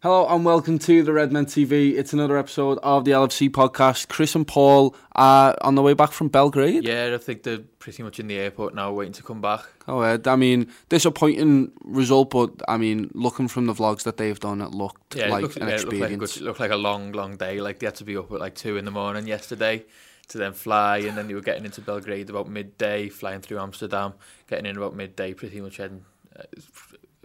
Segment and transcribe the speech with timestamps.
[0.00, 1.94] Hello and welcome to the Redmen TV.
[1.98, 4.06] It's another episode of the LFC podcast.
[4.06, 6.84] Chris and Paul are on the way back from Belgrade.
[6.84, 9.64] Yeah, I think they're pretty much in the airport now, waiting to come back.
[9.88, 14.60] Oh, I mean, disappointing result, but I mean, looking from the vlogs that they've done,
[14.60, 16.70] it looked Yeah, like it looked, an yeah, it looked like, good, it looked like
[16.70, 17.60] a long, long day.
[17.60, 19.84] Like they had to be up at like two in the morning yesterday
[20.28, 24.14] to then fly, and then they were getting into Belgrade about midday, flying through Amsterdam,
[24.46, 26.04] getting in about midday, pretty much heading
[26.38, 26.44] uh,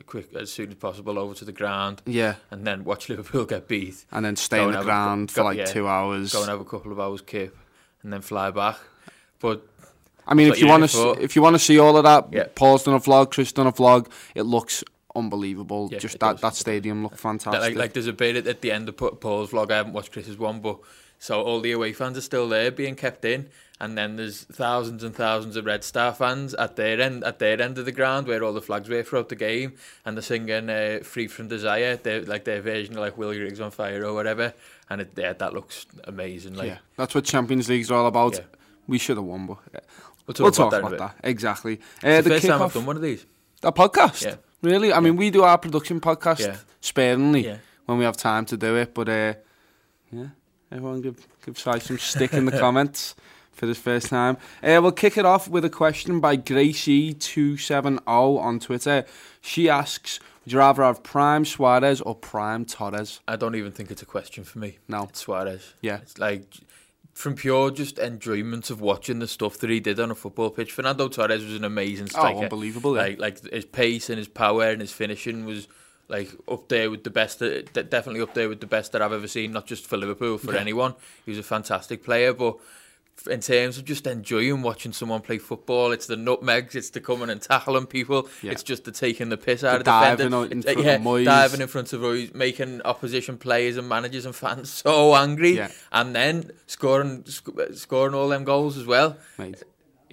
[0.05, 3.67] quick as soon as possible over to the ground, yeah, and then watch Liverpool get
[3.67, 4.05] beat.
[4.11, 6.31] and then stay Go on the have a- ground go- for like yeah, two hours.
[6.33, 7.57] Go and have a couple of hours kip,
[8.03, 8.77] and then fly back.
[9.39, 9.65] But
[10.27, 12.45] I mean, if you want to, if you want to see all of that, Yeah.
[12.55, 14.07] Paul's done a vlog, Chris done a vlog.
[14.35, 14.83] It looks
[15.15, 15.89] unbelievable.
[15.91, 16.41] Yeah, Just that does.
[16.41, 17.61] that stadium looked fantastic.
[17.61, 19.71] Like, like there's a bit at the end of Paul's vlog.
[19.71, 20.79] I haven't watched Chris's one, but
[21.23, 23.47] so all the away fans are still there, being kept in,
[23.79, 27.61] and then there's thousands and thousands of Red Star fans at their end at their
[27.61, 29.69] end of the ground where all the flags were throughout the game,
[30.03, 33.61] and they're singing uh, "Free from Desire," their, like their version of like "Will Griggs
[33.61, 34.53] on Fire" or whatever,
[34.89, 36.55] and it, yeah, that looks amazing.
[36.55, 38.33] Like, yeah, that's what Champions League's all about.
[38.33, 38.41] Yeah.
[38.87, 39.79] We should have won, but yeah.
[40.27, 41.21] we'll we'll talk talk about, about that.
[41.21, 41.29] that.
[41.29, 41.79] Exactly.
[42.03, 43.25] Uh, the first time I've done one of these.
[43.63, 44.25] a podcast.
[44.25, 44.35] Yeah.
[44.61, 44.91] Really?
[44.91, 46.57] I mean, we do our production podcast Yeah.
[46.81, 47.57] sparingly Yeah.
[47.85, 49.33] when we have time to do it, but uh,
[50.11, 50.27] yeah,
[50.73, 53.15] everyone give give Si some stick in the comments
[53.51, 54.37] for this first time.
[54.63, 59.05] Uh, we'll kick it off with a question by Gracie270 on Twitter.
[59.41, 63.21] She asks, would you rather have Prime Suarez or Prime Torres?
[63.27, 64.79] I don't even think it's a question for me.
[64.87, 65.03] No.
[65.03, 65.75] It's Suarez.
[65.81, 65.99] Yeah.
[66.01, 66.45] It's like
[67.13, 70.71] from pure just enjoyment of watching the stuff that he did on a football pitch.
[70.71, 72.39] Fernando Torres was an amazing striker.
[72.39, 73.03] Oh, unbelievable, yeah.
[73.03, 75.67] Like like his pace and his power and his finishing was
[76.13, 77.39] like up there with the best.
[77.39, 79.51] That, definitely up there with the best that I've ever seen.
[79.51, 80.61] Not just for Liverpool, for Yeah.
[80.61, 80.93] anyone.
[81.25, 82.57] He was a fantastic player, but.
[83.29, 87.29] In terms of just enjoying watching someone play football, it's the nutmegs, it's the coming
[87.29, 88.51] and tackling people, Yeah.
[88.53, 90.95] it's just the taking the piss out The of diving defenders, in front uh, yeah,
[90.95, 95.51] of diving in front of Moyes, making opposition players and managers and fans so angry,
[95.57, 95.69] Yeah.
[95.91, 99.15] and then scoring sc- scoring all them goals as well.
[99.37, 99.61] mate.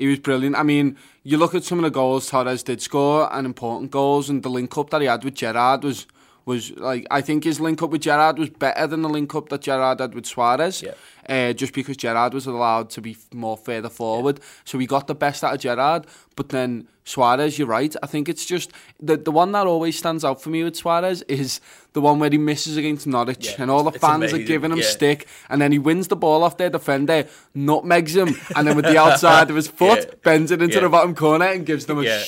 [0.00, 0.56] He was brilliant.
[0.56, 4.30] I mean, you look at some of the goals Torres did score and important goals,
[4.30, 6.06] and the link up that he had with Gerrard was
[6.50, 9.48] was like I think his link up with Gerrard was better than the link up
[9.50, 10.82] that Gerrard had with Suarez.
[10.82, 10.94] Yeah.
[11.28, 15.14] Uh, just because Gerrard was allowed to be more further forward, so we got the
[15.14, 16.06] best out of Gerrard.
[16.34, 17.94] But then Suarez, you're right.
[18.02, 18.72] I think it's just
[19.08, 21.60] the the one that always stands out for me with Suarez is
[21.92, 24.78] the one where he misses against Norwich, Yeah, and all the fans are giving him
[24.78, 24.84] yeah.
[24.96, 28.86] stick, and then he wins the ball off their defender, nutmegs him, and then with
[28.86, 30.14] the outside of his foot, Yeah.
[30.24, 30.80] bends it into Yeah.
[30.82, 32.02] the bottom corner and gives them a.
[32.02, 32.18] Yeah,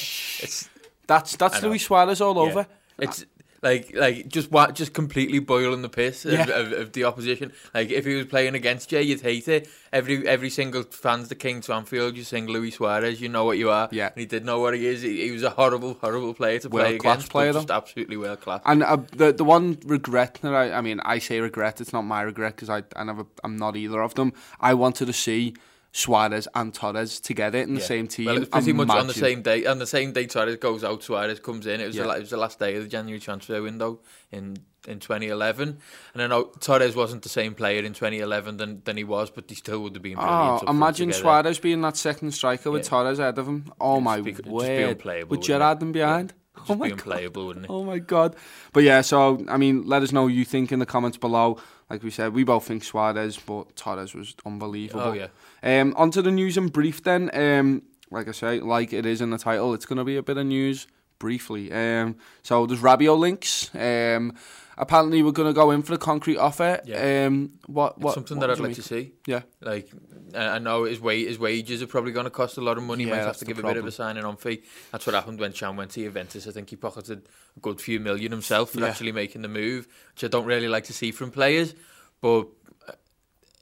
[0.47, 0.69] it's
[1.09, 1.61] That's that's.
[1.63, 2.51] Luis Suarez all yeah.
[2.53, 2.67] over.
[2.99, 3.25] It's
[3.63, 6.45] like like just wa- just completely boiling the piss of, Yeah.
[6.51, 7.53] of, of the opposition.
[7.73, 9.69] Like if he was playing against you, you'd hate it.
[9.93, 12.17] Every every single fan's the king to Anfield.
[12.17, 13.89] You sing Luis Suarez, you know what you are.
[13.93, 14.07] Yeah.
[14.09, 15.03] and he did know what he is.
[15.03, 18.41] He, he was a horrible, horrible player to play World-class against, player, just absolutely world
[18.41, 18.63] class.
[18.65, 21.81] And uh, the the one regret that I, I mean, I say regret.
[21.81, 24.33] It's not my regret because I I never I'm not either of them.
[24.61, 25.55] I wanted to see
[25.93, 27.87] Suarez and Torres together in the Yeah.
[27.87, 28.27] same team.
[28.27, 29.67] Well, it was pretty much on the same day.
[29.67, 31.81] On the same day, Suarez goes out, Suarez comes in.
[31.81, 32.05] It was, Yeah.
[32.05, 34.01] the, it was the last day of the January transfer window
[34.31, 34.57] in
[34.89, 35.79] in 2011.
[36.13, 39.45] And I know Torres wasn't the same player in 2011 than, than he was, but
[39.49, 40.65] he still would have been ah, brilliant.
[40.67, 41.13] Oh, imagine.
[41.13, 42.89] Suarez being that second striker with Yeah.
[42.89, 43.73] Torres ahead of him.
[43.81, 44.89] Oh It'd my just be- it'd just be word!
[44.91, 45.83] unplayable, with wouldn't Gerrard it?
[45.85, 46.35] and behind.
[46.57, 46.99] Oh just oh my be god!
[46.99, 47.71] unplayable, wouldn't it?
[47.71, 48.35] Oh my god!
[48.73, 51.59] But yeah, so I mean, let us know what you think in the comments below.
[51.89, 55.01] Like we said, we both think Suarez, but Torres was oh, unbelievable.
[55.03, 55.29] Oh, yeah.
[55.63, 57.31] Um, on to the news and brief then.
[57.35, 60.23] Um, like I say, like it is in the title, it's going to be a
[60.23, 60.87] bit of news,
[61.19, 61.73] briefly.
[61.73, 63.71] Um, so there's Rabiot links.
[63.75, 64.35] Um,
[64.77, 66.81] apparently we're going to go in for the concrete offer.
[66.85, 67.27] Yeah.
[67.27, 69.13] Um, what, It's something what that I'd like to see.
[69.27, 69.43] Yeah.
[69.61, 69.89] Like,
[70.35, 73.05] I know his wa- his wages are probably going to cost a lot of money.
[73.05, 74.63] Yeah, Might have to give a bit of a signing on fee.
[74.91, 76.47] That's what happened when Can went to Juventus.
[76.47, 78.89] I think he pocketed a good few million himself for Yeah.
[78.89, 81.75] actually making the move, which I don't really like to see from players.
[82.21, 82.49] But
[82.89, 82.93] uh,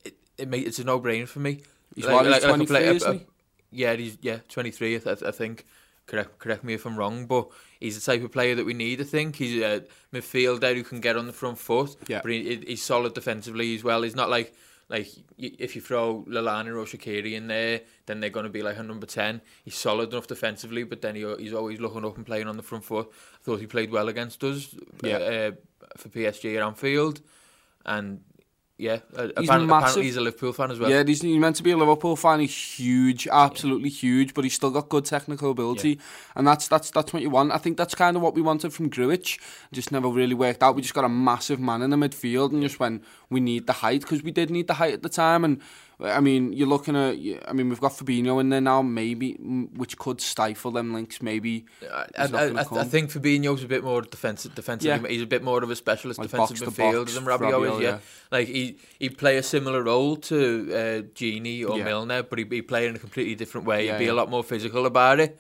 [0.05, 1.62] it, it it's a no brainer for me.
[1.95, 3.27] He's what, he's 23, isn't he?
[3.73, 4.97] yeah, he's yeah twenty three.
[4.97, 5.67] I, th- I think.
[6.07, 7.47] Correct, correct me if I'm wrong, but
[7.79, 9.01] he's the type of player that we need.
[9.01, 11.95] I think he's a midfielder who can get on the front foot.
[12.09, 12.21] Yeah.
[12.21, 14.03] but he, he's solid defensively as well.
[14.03, 14.53] He's not like
[14.89, 15.07] like
[15.39, 18.83] if you throw Lallana or Shaqiri in there, then they're going to be like a
[18.83, 19.41] number ten.
[19.65, 22.65] He's solid enough defensively, but then he, he's always looking up and playing on the
[22.65, 23.09] front foot.
[23.35, 25.19] I thought he played well against us Yeah.
[25.19, 25.51] uh,
[25.97, 27.21] for PSG at Anfield,
[27.87, 28.21] and
[28.81, 29.69] yeah, uh, He's apparently, massive.
[29.69, 30.91] apparently he's a Liverpool fan as well.
[30.91, 32.41] Yeah, he's, he's meant to be a Liverpool fan.
[32.41, 35.99] He's huge, absolutely huge, but he's still got good technical ability,
[36.35, 37.53] and that's that's that's what you want.
[37.53, 39.38] I think that's kind of what we wanted from Grujic.
[39.73, 40.75] Just never really worked out.
[40.75, 43.75] We just got a massive man in the midfield, and just when we need the
[43.75, 45.61] height, because we did need the height at the time, and
[46.02, 47.17] I mean, you're looking at.
[47.49, 51.20] I mean, we've got Fabinho in there now, maybe, which could stifle them links.
[51.20, 54.55] Maybe I, I, I, I think Fabinho's a bit more defensive.
[54.55, 55.12] Defensively, Yeah.
[55.12, 57.82] he's a bit more of a specialist Like defensive midfielder than Rabiot, Rabiot, is.
[57.82, 57.99] Yeah, yeah.
[58.31, 60.37] like he he play a similar role to
[60.73, 60.76] uh,
[61.14, 61.85] Gini or Yeah.
[61.85, 63.87] Milner, but he'd he play in a completely different way.
[63.87, 65.38] Yeah, He'd be a lot more physical about it.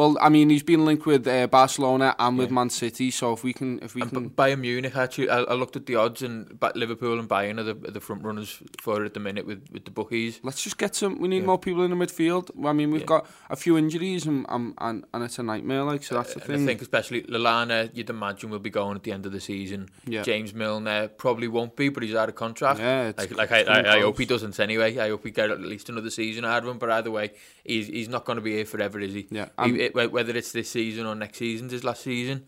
[0.00, 3.44] Well, I mean, he's been linked with uh, Barcelona and with Man City, so if
[3.44, 6.22] we can, if we And can, Bayern Munich, actually, I, I looked at the odds,
[6.22, 9.44] and Liverpool and Bayern are the, are the front runners for it at the minute
[9.46, 10.40] with, with the bookies.
[10.42, 11.18] Let's just get some.
[11.20, 11.48] We need Yeah.
[11.52, 12.48] more people in the midfield.
[12.66, 13.08] I mean, we've Yeah.
[13.18, 15.82] got a few injuries, and and, and and it's a nightmare.
[15.82, 16.62] Like, so that's the And thing.
[16.62, 19.90] I think especially Lallana, you'd imagine will be going at the end of the season.
[20.06, 20.22] Yeah.
[20.22, 22.80] James Milner probably won't be, but he's out of contract.
[22.80, 24.96] Yeah, like like I, I, I hope he doesn't anyway.
[24.96, 26.78] I hope we get at least another season out of him.
[26.78, 27.32] But either way,
[27.64, 29.26] he's he's not going to be here forever, is he?
[29.30, 32.44] Yeah, He- it- whether it's this season or next season, his last season,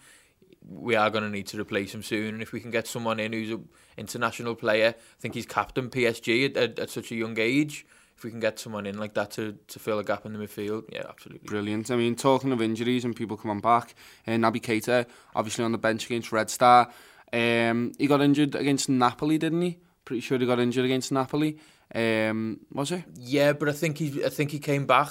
[0.69, 2.35] we are going to need to replace him soon.
[2.35, 5.91] And if we can get someone in who's an international player, I think he's captain
[5.91, 7.85] PSG at, at, at such a young age.
[8.17, 10.39] If we can get someone in like that to, to fill a gap in the
[10.39, 11.49] midfield, yeah, absolutely.
[11.49, 11.91] Brilliant.
[11.91, 13.97] I mean, talking of injuries and people coming back,
[14.29, 16.93] uh, Naby Keita, obviously on the bench against Red Star.
[17.33, 19.79] Um, he got injured against Napoli, didn't he?
[20.05, 21.59] Pretty sure he got injured against Napoli.
[21.95, 23.03] Um, was it?
[23.17, 25.09] Yeah, but I think he I think he came back.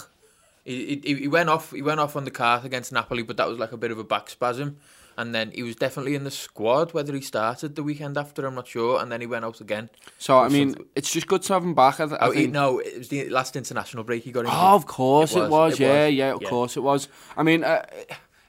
[0.63, 3.47] He, he, he went off he went off on the cart against Napoli, but that
[3.47, 4.77] was like a bit of a back spasm.
[5.17, 6.93] And then he was definitely in the squad.
[6.93, 8.99] Whether he started the weekend after, I'm not sure.
[9.01, 9.89] And then he went out again.
[10.17, 10.87] So I mean, something.
[10.95, 11.99] it's just good to have him back.
[11.99, 12.53] I, th- I Oh, he, think.
[12.53, 14.53] no, it was the last international break he got injured.
[14.57, 15.73] Oh, of course it was.
[15.73, 16.13] It yeah, was.
[16.15, 16.49] yeah, of Yeah.
[16.49, 17.09] course it was.
[17.35, 17.85] I mean, uh,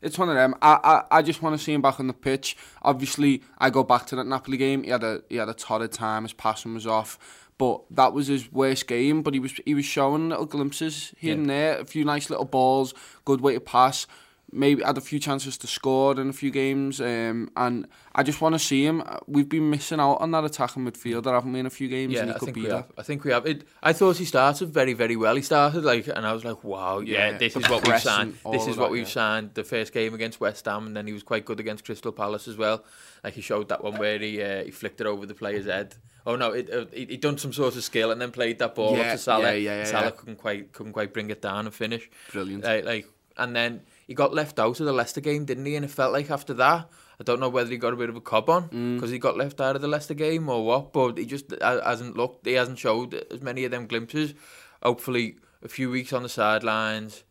[0.03, 0.55] it's one of them.
[0.63, 2.57] I, I, I just want to see him back on the pitch.
[2.83, 4.85] Obviously, I go back to that Napoli game.
[4.85, 6.23] He had a he had a torrid time.
[6.23, 7.19] His passing was off,
[7.63, 9.23] but that was his worst game.
[9.23, 11.41] But he was he was showing little glimpses here Yeah.
[11.41, 11.79] and there.
[11.79, 12.93] A few nice little balls,
[13.25, 14.07] good way to pass.
[14.55, 18.43] Maybe had a few chances to score in a few games, um, and I just
[18.43, 19.03] want to see him.
[19.27, 22.15] We've been missing out on that attacking midfielder, haven't we, in a few games?
[22.19, 22.77] and Yeah, he I could think be we that.
[22.77, 22.93] have.
[22.99, 23.47] I think we have.
[23.47, 25.37] It, I thought he started very, very well.
[25.37, 28.35] He started like, and I was like, "Wow, yeah, Yeah, this is what we've signed.
[28.51, 29.13] This is what that, we've yeah.
[29.23, 32.13] signed." The first game against West Ham, and then he was quite good against Crystal
[32.13, 32.85] Palace as well.
[33.25, 35.95] Like he showed that one where he uh, he flicked it over the player's head.
[36.27, 38.75] Oh no, it, uh, he he done some sort of skill and then played that
[38.75, 39.43] ball Yeah, up to Salah.
[39.45, 40.11] yeah, yeah, yeah, Salah yeah.
[40.11, 42.11] couldn't quite couldn't quite bring it down and finish.
[42.33, 42.65] Brilliant.
[42.65, 43.07] Like, like
[43.39, 45.77] and then he got left out of the Leicester game, didn't he?
[45.77, 46.89] And it felt like after that.
[47.21, 48.97] I don't know whether he got a bit of a cob on Mm.
[48.97, 52.17] because he got left out of the Leicester game or what, but he just hasn't
[52.17, 54.35] looked, he hasn't showed as many of them glimpses.
[54.83, 57.23] Hopefully, a few weeks on the sidelines,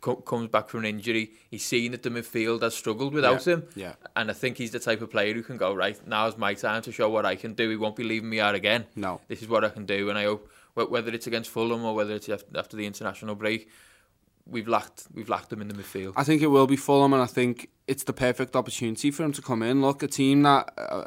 [0.00, 1.32] co- comes back from an injury.
[1.48, 3.92] He's seen that the midfield has struggled without Yeah, him, yeah.
[4.16, 5.96] and I think he's the type of player who can go right.
[6.06, 7.70] Now's my time to show what I can do.
[7.70, 8.86] He won't be leaving me out again.
[8.96, 9.20] No.
[9.28, 12.14] this is what I can do, and I hope whether it's against Fulham or whether
[12.14, 13.68] it's after the international break,
[14.46, 16.12] we've lacked we've lacked them in the midfield.
[16.16, 19.32] I think it will be Fulham, and I think it's the perfect opportunity for him
[19.32, 19.80] to come in.
[19.82, 21.06] Look, a team that uh, uh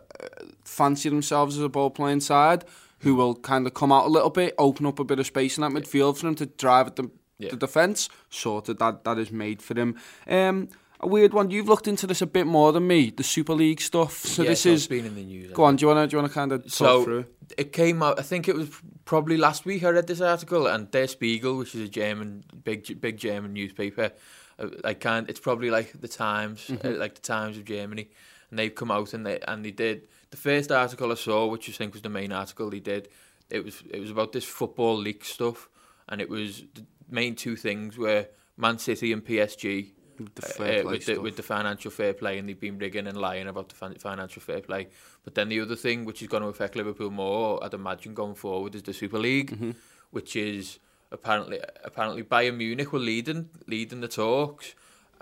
[0.64, 2.66] fancy themselves as a ball playing side,
[3.00, 5.58] who will kind of come out a little bit, open up a bit of space
[5.58, 7.50] in that midfield for him to drive at the, yeah.
[7.50, 8.10] the defence.
[8.30, 8.80] Sorted.
[8.80, 9.98] That that is made for him.
[10.28, 10.70] Um,
[11.00, 11.50] a weird one.
[11.50, 14.18] You've looked into this a bit more than me, the Super League stuff.
[14.26, 14.88] So Yeah, this so it's is.
[14.88, 15.52] been in the news.
[15.54, 15.76] Go on.
[15.76, 16.08] Do you want to?
[16.08, 17.26] Do you want to kind of talk So through?
[17.58, 18.20] it came out.
[18.20, 18.70] I think it was
[19.06, 19.84] probably last week.
[19.84, 24.12] I read this article, and Der Spiegel, which is a German big big German newspaper,
[24.60, 25.30] uh, like kind.
[25.30, 26.88] It's probably like the Times, Mm-hmm.
[26.88, 28.10] uh, like the Times of Germany,
[28.50, 31.70] and they've come out and they and they did the first article I saw, which
[31.70, 33.08] I think was the main article they did.
[33.50, 35.70] It was it was about this football league stuff,
[36.10, 38.28] and it was the main two things were
[38.58, 39.92] Man City and PSG
[40.36, 43.18] The uh, play with, the, with the financial fair play, and they've been rigging and
[43.18, 44.88] lying about the fin- financial fair play.
[45.24, 48.36] But then the other thing, which is going to affect Liverpool more, I'd imagine going
[48.36, 49.72] forward, is the Super League, Mm-hmm.
[50.12, 50.80] which is
[51.12, 54.76] apparently apparently Bayern Munich were leading leading the talks.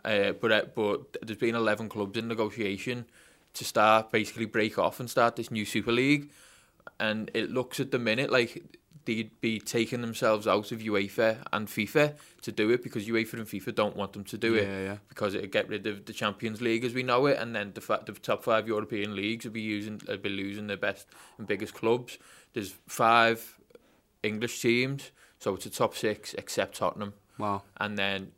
[0.05, 3.05] Uh, but uh, but there's been 11 clubs in negotiation
[3.53, 6.29] to start basically break off and start this new Super League,
[6.99, 8.63] and it looks at the minute like
[9.07, 13.47] they'd be taking themselves out of UEFA and FIFA to do it because UEFA and
[13.47, 14.97] FIFA don't want them to do Yeah, it yeah.
[15.09, 17.81] because it'd get rid of the Champions League as we know it, and then the,
[17.81, 21.07] fa- the top five European leagues would be using would be losing their best
[21.39, 22.19] and biggest clubs.
[22.53, 23.57] There's five
[24.23, 27.63] English teams, so it's a top six except Tottenham, Wow.
[27.77, 28.31] and then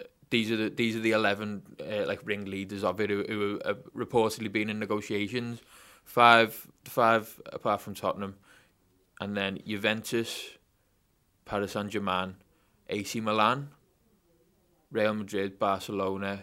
[0.00, 3.60] uh, these are the these are the eleven uh, like ringleaders of it who, who
[3.64, 5.60] have reportedly been in negotiations.
[6.04, 8.34] Five, five apart from Tottenham,
[9.20, 10.56] and then Juventus,
[11.44, 12.36] Paris Saint Germain,
[12.88, 13.68] AC Milan,
[14.90, 16.42] Real Madrid, Barcelona,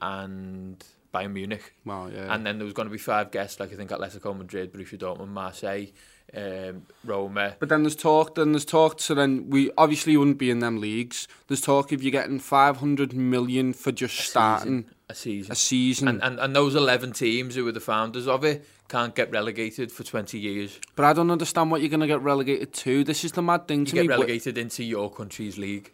[0.00, 1.74] and Bayern Munich.
[1.84, 2.34] Wow, yeah.
[2.34, 4.98] And then there was going to be five guests, like I think Atletico Madrid, Borussia
[4.98, 5.86] Dortmund, Marseille,
[6.34, 7.56] um, Roma.
[7.60, 10.80] But then there's talk, then there's talk, so then we obviously wouldn't be in them
[10.80, 11.28] leagues.
[11.46, 15.52] There's talk if you're getting 500 million for just starting a season.
[15.52, 16.08] a season.
[16.08, 19.90] And, and and those 11 teams who were the founders of it can't get relegated
[19.90, 20.78] for 20 years.
[20.96, 23.02] but I don't understand what you're going to get relegated to.
[23.04, 24.08] This is the mad thing You to get me.
[24.08, 25.92] but- relegated into your country's league.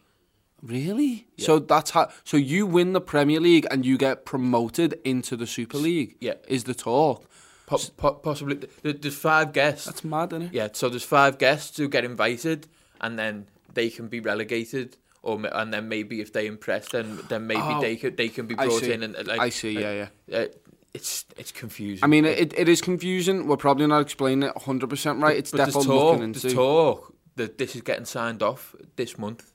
[0.62, 1.26] Really?
[1.38, 2.10] So that's how.
[2.24, 6.16] So you win the Premier League and you get promoted into the Super League.
[6.20, 6.34] Yeah.
[6.48, 7.24] Is the talk?
[7.66, 9.86] Po- po- possibly, there's five guests.
[9.86, 10.52] That's mad, isn't it?
[10.52, 12.66] Yeah, so there's five guests who get invited,
[13.00, 17.46] and then they can be relegated, or and then maybe if they impress, then then
[17.46, 20.08] maybe Oh, they could they can be brought in and uh, like I see, yeah,
[20.26, 20.36] yeah.
[20.40, 20.46] Uh,
[20.94, 22.02] it's it's confusing.
[22.04, 23.46] I mean, it, it is confusing.
[23.46, 25.36] We're probably not explaining it 100% right.
[25.36, 26.56] It's but definitely talk, looking there's into.
[26.56, 29.52] talk that this is getting signed off this month.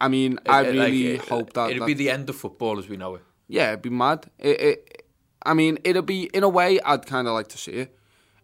[0.00, 1.70] I mean, I Uh, like, really uh, hope that.
[1.70, 3.22] it'll that be the end of football as we know it.
[3.48, 4.26] Yeah, it'd be mad.
[4.38, 5.02] It, it,
[5.44, 6.78] I mean, it'll be in a way.
[6.80, 7.96] I'd kind of like to see it,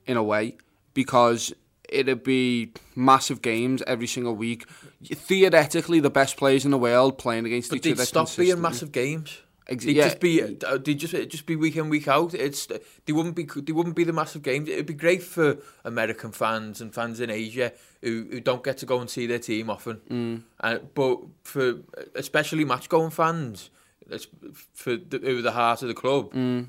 [0.07, 0.57] in a way,
[0.95, 1.53] because
[1.89, 4.65] it'd be massive games every single week.
[5.05, 8.05] Theoretically, the best players in the world playing against But each other.
[8.07, 9.41] stop being massive games.
[9.69, 10.05] They'd yeah.
[10.05, 12.35] just be uh, they'd just it'd just be week in week out.
[12.35, 12.67] It's
[13.07, 14.69] they wouldn't be they wouldn't be the massive games.
[14.69, 18.87] It'd be great for American fans and fans in Asia who, who don't get to
[18.87, 20.01] go and see their team often.
[20.11, 20.43] Mm.
[20.61, 21.77] Uh, but for
[22.15, 23.71] especially match going fans,
[24.11, 24.27] it's
[24.75, 26.67] for the, who are the heart of the club, mm.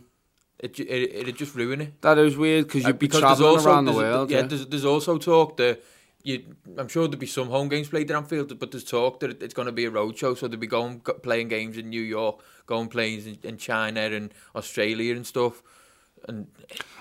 [0.59, 2.01] it, it it'd just ruin it.
[2.01, 4.29] That is weird because Uh, you'd be because there's traveling also- around the world.
[4.29, 5.81] Yeah, Yeah, There's, there's also talk that
[6.23, 9.43] you, I'm sure there'll be some home games played at Anfield, but there's talk that
[9.43, 12.01] it's going to be a road show, so they'll be going playing games in New
[12.01, 15.61] York, going playing in, in China and Australia and stuff.
[16.27, 16.47] And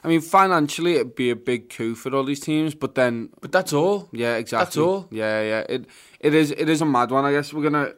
[0.02, 3.52] I mean, financially, it'd be a big coup for all these teams, but then but
[3.52, 4.08] that's all.
[4.12, 4.64] Yeah, exactly.
[4.64, 5.08] That's all.
[5.10, 5.64] Yeah, yeah.
[5.68, 5.86] It
[6.20, 7.24] it is it is a mad one.
[7.24, 7.94] I guess we're gonna.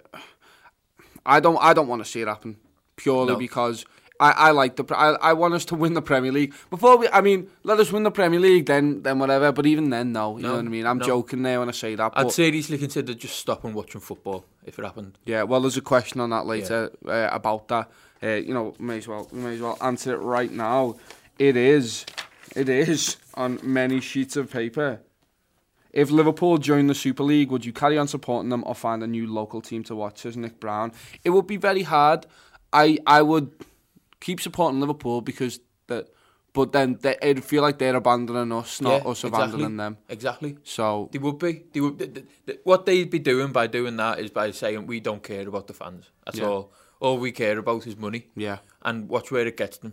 [1.24, 2.58] I don't I don't want to see it happen
[2.96, 3.38] purely No.
[3.38, 3.86] because
[4.20, 7.08] I, I like the I, I want us to win the Premier League before we.
[7.08, 9.50] I mean, let us win the Premier League, then then whatever.
[9.50, 10.36] But even then, no.
[10.36, 10.86] You know what I mean?
[10.86, 11.06] I'm no.
[11.06, 12.12] joking there when I say that.
[12.14, 15.18] I'd seriously consider just stopping watching football if it happened.
[15.24, 17.90] yeah, well, there's a question on that later uh, about that.
[18.22, 20.96] Uh, you know, may as well may as well answer it right now.
[21.38, 22.06] It is,
[22.54, 25.00] it is on many sheets of paper.
[25.92, 29.06] If Liverpool join the Super League, would you carry on supporting them or find a
[29.06, 30.18] new local team to watch?
[30.18, 30.92] Says Nick Brown.
[31.22, 32.26] It would be very hard.
[32.72, 33.52] I I would
[34.20, 36.08] keep supporting Liverpool because that,
[36.54, 39.28] but then they, it'd feel like they're abandoning us, not Yeah, us exactly.
[39.44, 39.98] abandoning them.
[40.08, 40.56] Exactly.
[40.62, 41.64] So They would be.
[41.72, 41.98] They would.
[41.98, 45.22] th- th- th- what they'd be doing by doing that is by saying we don't
[45.22, 46.10] care about the fans.
[46.26, 46.46] at Yeah.
[46.46, 46.72] all.
[47.00, 48.28] All we care about is money.
[48.34, 48.58] yeah.
[48.82, 49.92] And watch where it gets them.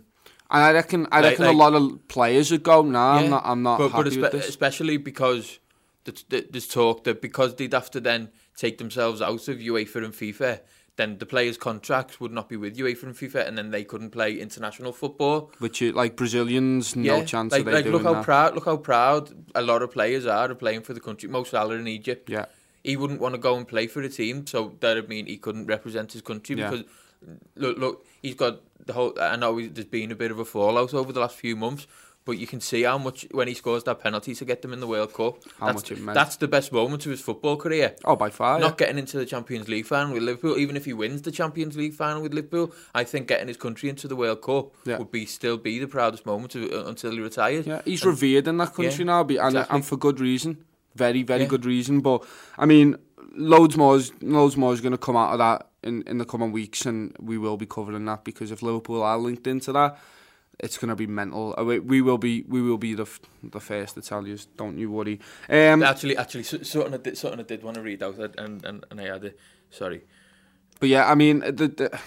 [0.50, 2.82] And I reckon, I reckon like- a lot of players would go.
[2.82, 3.42] Nah, I'm not.
[3.44, 4.48] I'm not But, but espe- with this.
[4.48, 5.58] especially because
[6.04, 10.04] th- th- there's talk that because they'd have to then take themselves out of UEFA
[10.04, 10.60] and FIFA,
[10.96, 14.10] then the players' contracts would not be with UEFA and FIFA, and then they couldn't
[14.10, 15.50] play international football.
[15.58, 18.24] Which, you- like Brazilians, no chance like, of they like look how that.
[18.24, 21.28] proud, look how proud a lot of players are of playing for the country.
[21.28, 22.28] Most Salah in Egypt.
[22.28, 22.46] Yeah.
[22.84, 25.66] he wouldn't want to go and play for a team, so that'd mean he couldn't
[25.66, 26.68] represent his country Yeah.
[26.70, 26.84] because
[27.56, 29.14] look, look, he's got the whole.
[29.20, 31.86] I know there's been a bit of a fallout over the last few months,
[32.24, 34.80] but you can see how much when he scores that penalty to get them in
[34.80, 35.38] the World Cup.
[35.58, 36.14] How that's, much it meant.
[36.14, 37.96] That's the best moment of his football career.
[38.04, 38.58] Oh, by far.
[38.60, 41.76] Not getting into the Champions League final with Liverpool, even if he wins the Champions
[41.76, 44.98] League final with Liverpool, I think getting his country into the World Cup Yeah.
[44.98, 47.66] would be still be the proudest moment of, uh, until he retires.
[47.66, 49.74] Yeah, he's revered in that country Yeah, now, be- and, exactly.
[49.76, 50.64] and for good reason.
[50.94, 51.48] Very, very Yeah.
[51.48, 52.00] good reason.
[52.00, 52.22] But
[52.56, 52.96] I mean,
[53.34, 56.24] loads more, is- loads more is going to come out of that in, in the
[56.24, 59.98] coming weeks, and we will be covering that because if Liverpool are linked into that,
[60.60, 61.54] it's going to be mental.
[61.58, 64.38] Uh, We, we will be, we will be the f- the first to tell you.
[64.56, 65.18] Don't you worry.
[65.48, 68.64] Um, Actually, actually, so- something I did, something I did want to read out, and
[68.64, 69.38] and, and I had it.
[69.70, 70.02] Sorry.
[70.80, 71.98] But yeah, I mean, the the,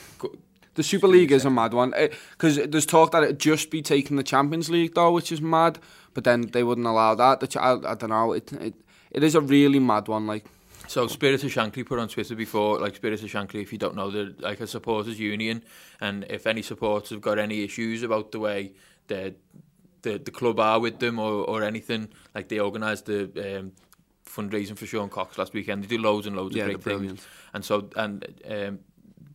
[0.76, 1.94] the Super League is a mad one
[2.32, 5.80] because there's talk that it'd just be taking the Champions League though, which is mad.
[6.14, 7.40] But then they wouldn't allow that.
[7.40, 8.34] The, ch- I, I don't know.
[8.34, 8.74] It, it
[9.12, 10.28] it is a really mad one.
[10.28, 10.46] Like
[10.88, 13.96] So Spirit of Shankly put on Twitter before, like Spirit of Shankly, if you don't
[13.96, 15.64] know, they're like a supporters union,
[16.02, 18.74] and if any supporters have got any issues about the way
[19.08, 19.36] the
[20.04, 23.24] the, the club are with them or, or anything, like they organised the
[23.60, 23.72] um,
[24.26, 25.84] fundraising for Sean Cox last weekend.
[25.84, 27.20] They do loads and loads Yeah, of great brilliant.
[27.20, 28.80] things, and so and um,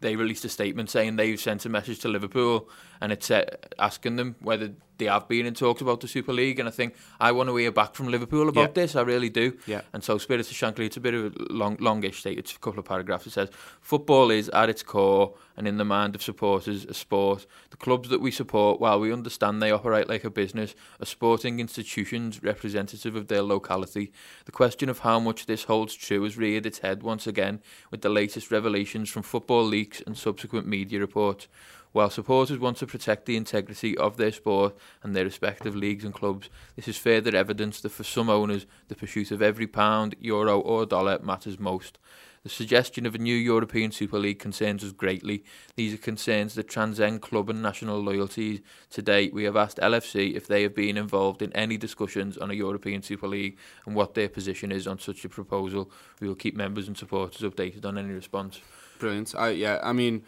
[0.01, 2.69] they released a statement saying they've sent a message to Liverpool
[3.01, 3.45] and it's uh,
[3.79, 6.59] asking them whether they have been in talks about the Super League.
[6.59, 8.83] And I think I want to hear back from Liverpool about Yeah.
[8.83, 8.95] this.
[8.95, 9.57] I really do.
[9.67, 9.81] Yeah.
[9.95, 12.39] And so Spirits of Shankly, it's a bit of a long, longish state.
[12.39, 13.27] It's a couple of paragraphs.
[13.27, 13.49] It says,
[13.81, 17.47] Football is, at its core and in the mind of supporters, a sport.
[17.71, 21.61] The clubs that we support, while we understand they operate like a business, are sporting
[21.61, 24.13] institutions representative of their locality.
[24.45, 28.03] The question of how much this holds true has reared its head once again with
[28.03, 31.49] the latest revelations from football leaks and subsequent media reports.
[31.93, 36.15] While supporters want to protect the integrity of their sport and their respective leagues and
[36.15, 40.61] clubs, this is further evidence that for some owners, the pursuit of every pound, euro,
[40.61, 41.99] or dollar matters most.
[42.43, 45.45] The suggestion of a new European Super League concerns us greatly.
[45.77, 48.61] These are concerns that transcend club and national loyalties.
[48.89, 52.55] Today, we have asked LFC if they have been involved in any discussions on a
[52.55, 55.91] European Super League and what their position is on such a proposal.
[56.21, 58.61] We will keep members and supporters updated on any response.
[58.99, 59.35] Brilliant.
[59.35, 60.23] I yeah, I mean,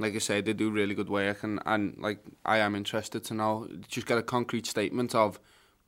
[0.00, 3.34] like I say, they do really good work, and and like I am interested to
[3.34, 3.68] know.
[3.86, 5.38] Just get a concrete statement of,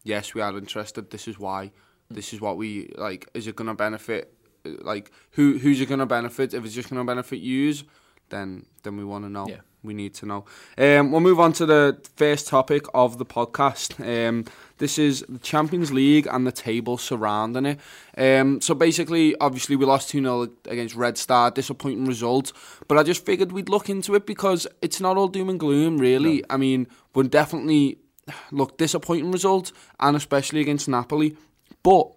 [0.04, 1.10] yes, we are interested.
[1.10, 1.72] This is why.
[2.10, 3.28] This is what we like.
[3.34, 4.34] Is it to benefit?
[4.64, 6.54] Like who who's it to benefit?
[6.54, 7.84] If it's just to benefit yous,
[8.28, 9.48] then then we want to know.
[9.48, 9.62] Yeah.
[9.82, 10.44] We need to know.
[10.78, 13.98] Um, we'll move on to the first topic of the podcast.
[14.00, 14.44] Um,
[14.78, 17.80] this is the Champions League and the table surrounding it.
[18.16, 22.52] Um, so basically, obviously, we lost 2 0 against Red Star, disappointing result.
[22.86, 25.98] But I just figured we'd look into it because it's not all doom and gloom,
[25.98, 26.44] really.
[26.48, 27.98] I mean, we're definitely,
[28.52, 31.36] look, disappointing result, and especially against Napoli.
[31.82, 32.12] But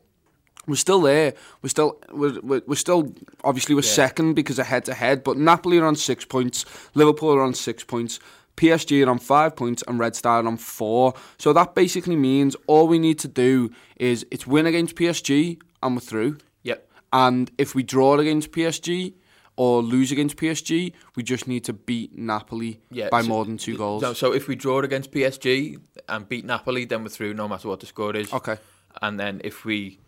[0.68, 1.34] we're still there.
[1.62, 5.24] We're still we're, we're, still obviously we're second because of head to head.
[5.24, 8.20] But Napoli are on six points, Liverpool are on six points,
[8.58, 11.14] PSG are on five points, and Red Star are on four.
[11.38, 15.96] So that basically means all we need to do is it's win against PSG and
[15.96, 16.38] we're through.
[16.64, 16.90] Yep.
[17.14, 19.14] And if we draw against PSG
[19.58, 23.58] or lose against PSG, we just need to beat Napoli Yeah, by so- more than
[23.58, 24.02] two goals.
[24.02, 27.68] So, so if we draw against PSG and beat Napoli, then we're through no matter
[27.68, 28.34] what the score is.
[28.34, 28.58] Okay.
[29.02, 30.00] And then if we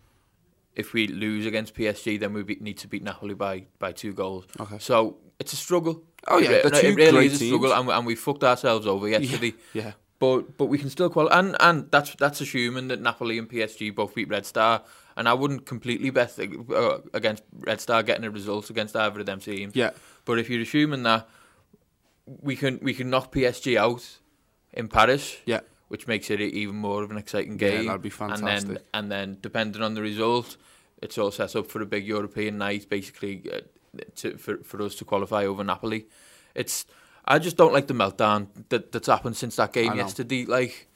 [0.78, 4.12] if we lose against PSG, then we be, need to beat Napoli by, by two
[4.14, 4.44] goals.
[4.58, 4.78] Okay.
[4.78, 6.02] So it's a struggle.
[6.26, 9.06] Oh, yeah, it, it really is a struggle, and, we- and we fucked ourselves over
[9.08, 9.54] yesterday.
[9.74, 9.92] yeah.
[10.20, 13.94] But but we can still qualify, and and that's that's assuming that Napoli and PSG
[13.94, 14.82] both beat Red Star.
[15.16, 19.26] And I wouldn't completely bet uh, against Red Star getting a result against either of
[19.26, 19.74] them teams.
[19.76, 19.90] Yeah.
[20.24, 21.28] But if you're assuming that
[22.26, 24.04] we can we can knock PSG out
[24.72, 25.60] in Paris, Yeah.
[25.88, 27.86] which makes it even more of an exciting Yeah, game.
[27.86, 28.48] that'd be fantastic.
[28.48, 30.56] And then and then depending on the result,
[31.02, 33.60] it's all set up for a big European night, basically uh,
[34.16, 36.06] to, for for us to qualify over Napoli.
[36.54, 36.86] It's
[37.24, 40.46] I just don't like the meltdown that that's happened since that game yesterday.
[40.46, 40.88] Like,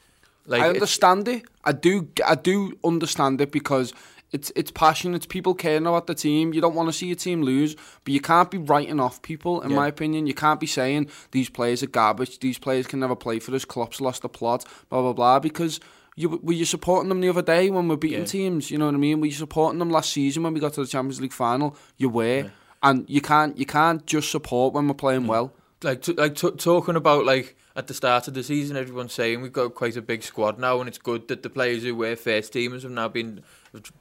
[0.46, 1.44] like I understand it.
[1.64, 2.08] I do.
[2.26, 3.92] I do understand it because
[4.32, 5.14] it's it's passion.
[5.14, 6.54] It's people caring about the team.
[6.54, 9.60] You don't want to see your team lose, but you can't be writing off people.
[9.60, 9.76] In Yeah.
[9.76, 12.38] my opinion, you can't be saying these players are garbage.
[12.38, 13.66] These players can never play for us.
[13.66, 14.64] Klopp's lost the plot.
[14.88, 15.38] Blah blah blah.
[15.38, 15.80] Because
[16.16, 18.24] you were you supporting them the other day when we're beating Yeah.
[18.26, 18.70] teams.
[18.70, 19.20] You know what I mean?
[19.20, 21.76] Were you supporting them last season when we got to the Champions League final?
[21.96, 22.50] You were,
[22.82, 25.52] and you can't you can't just support when we're playing well.
[25.82, 29.40] like t- like t- talking about like at the start of the season, everyone's saying
[29.40, 32.14] we've got quite a big squad now, and it's good that the players who were
[32.14, 33.42] first teamers have now been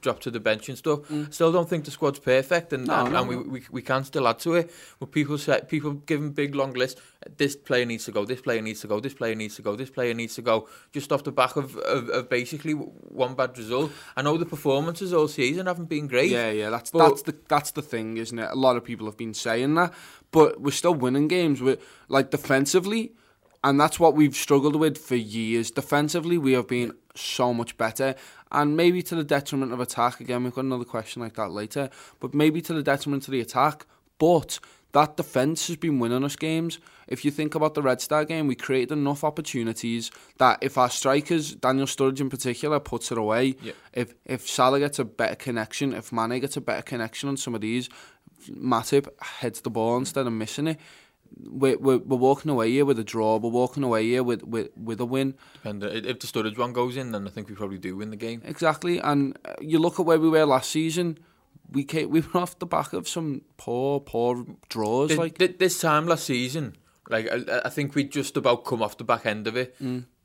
[0.02, 1.00] dropped to the bench and stuff.
[1.30, 2.88] Still, don't think the squad's perfect, and Mm.
[2.88, 3.42] No, and, no, and we, no.
[3.42, 4.70] we we can still add to it.
[5.00, 7.00] But people say people giving big long lists.
[7.36, 8.24] This player needs to go.
[8.24, 9.00] This player needs to go.
[9.00, 9.76] This player needs to go.
[9.76, 10.68] This player needs to go.
[10.92, 13.92] Just off the back of, of, of basically one bad result.
[14.16, 16.30] I know the performances all season haven't been great.
[16.30, 18.50] Yeah, yeah, that's that's the that's the thing, isn't it?
[18.50, 19.94] A lot of people have been saying that,
[20.32, 21.62] but we're still winning games.
[21.62, 23.12] We're like defensively,
[23.62, 25.70] and that's what we've struggled with for years.
[25.70, 28.14] Defensively, we have been so much better,
[28.52, 30.20] and maybe to the detriment of attack.
[30.20, 33.40] Again, we've got another question like that later, but maybe to the detriment of the
[33.40, 33.86] attack.
[34.18, 34.60] But
[34.92, 36.78] that defence has been winning us games.
[37.08, 40.90] If you think about the Red Star game, we created enough opportunities that if our
[40.90, 43.72] strikers, Daniel Sturridge in particular, puts it away, Yeah.
[43.92, 47.54] if if Salah gets a better connection, if Mane gets a better connection on some
[47.54, 47.88] of these,
[48.50, 50.78] Matip heads the ball instead of missing it.
[51.38, 53.36] We're, we're, we're walking away here with a draw.
[53.36, 55.34] We're walking away here with, with, with a win.
[55.64, 58.16] And if the Sturridge one goes in, then I think we probably do win the
[58.16, 58.42] game.
[58.44, 58.98] Exactly.
[58.98, 61.18] And uh, you look at where we were last season.
[61.70, 65.16] We came, we were off the back of some poor, poor draws.
[65.16, 66.76] Like th- this time last season,
[67.08, 69.74] like I, I think we just about come off the back end of it,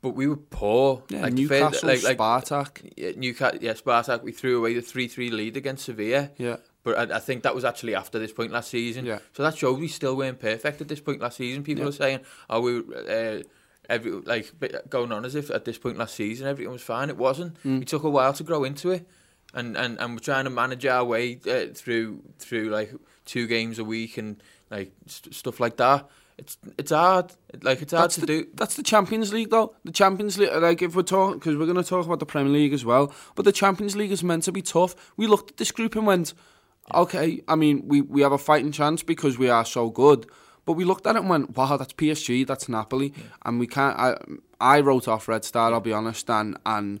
[0.02, 1.02] but we were poor.
[1.08, 2.92] yeah, like, Newcastle, fair- like, like Spartak.
[2.96, 4.22] yeah, Newcastle, yeah, Spartak.
[4.22, 6.30] We threw away the three-three lead against Sevilla.
[6.36, 6.56] Yeah.
[6.84, 9.04] But I, I think that was actually after this point last season.
[9.04, 9.18] Yeah.
[9.32, 11.62] So that shows we still weren't perfect at this point last season.
[11.62, 11.88] People Yeah.
[11.88, 13.42] are saying, "Are we uh,
[13.88, 14.52] every like
[14.88, 17.62] going on as if at this point last season everything was fine." It wasn't.
[17.64, 17.82] Mm.
[17.82, 19.06] It took a while to grow into it,
[19.54, 22.92] and and, and we're trying to manage our way uh, through through like
[23.24, 26.08] two games a week and like st- stuff like that.
[26.38, 27.32] It's it's hard.
[27.62, 28.46] Like it's hard That's to the, do.
[28.54, 29.74] That's the Champions League, though.
[29.84, 32.52] The Champions League, like if we're talking, because we're going to talk about the Premier
[32.52, 34.94] League as well, but the Champions League is meant to be tough.
[35.16, 36.34] We looked at this group and went,
[36.94, 40.26] okay, I mean, we, we have a fighting chance because we are so good.
[40.64, 43.14] But we looked at it and went, wow, that's PSG, that's Napoli,
[43.46, 43.98] and we can't.
[43.98, 44.18] I,
[44.60, 47.00] I wrote off Red Star, I'll be honest, and and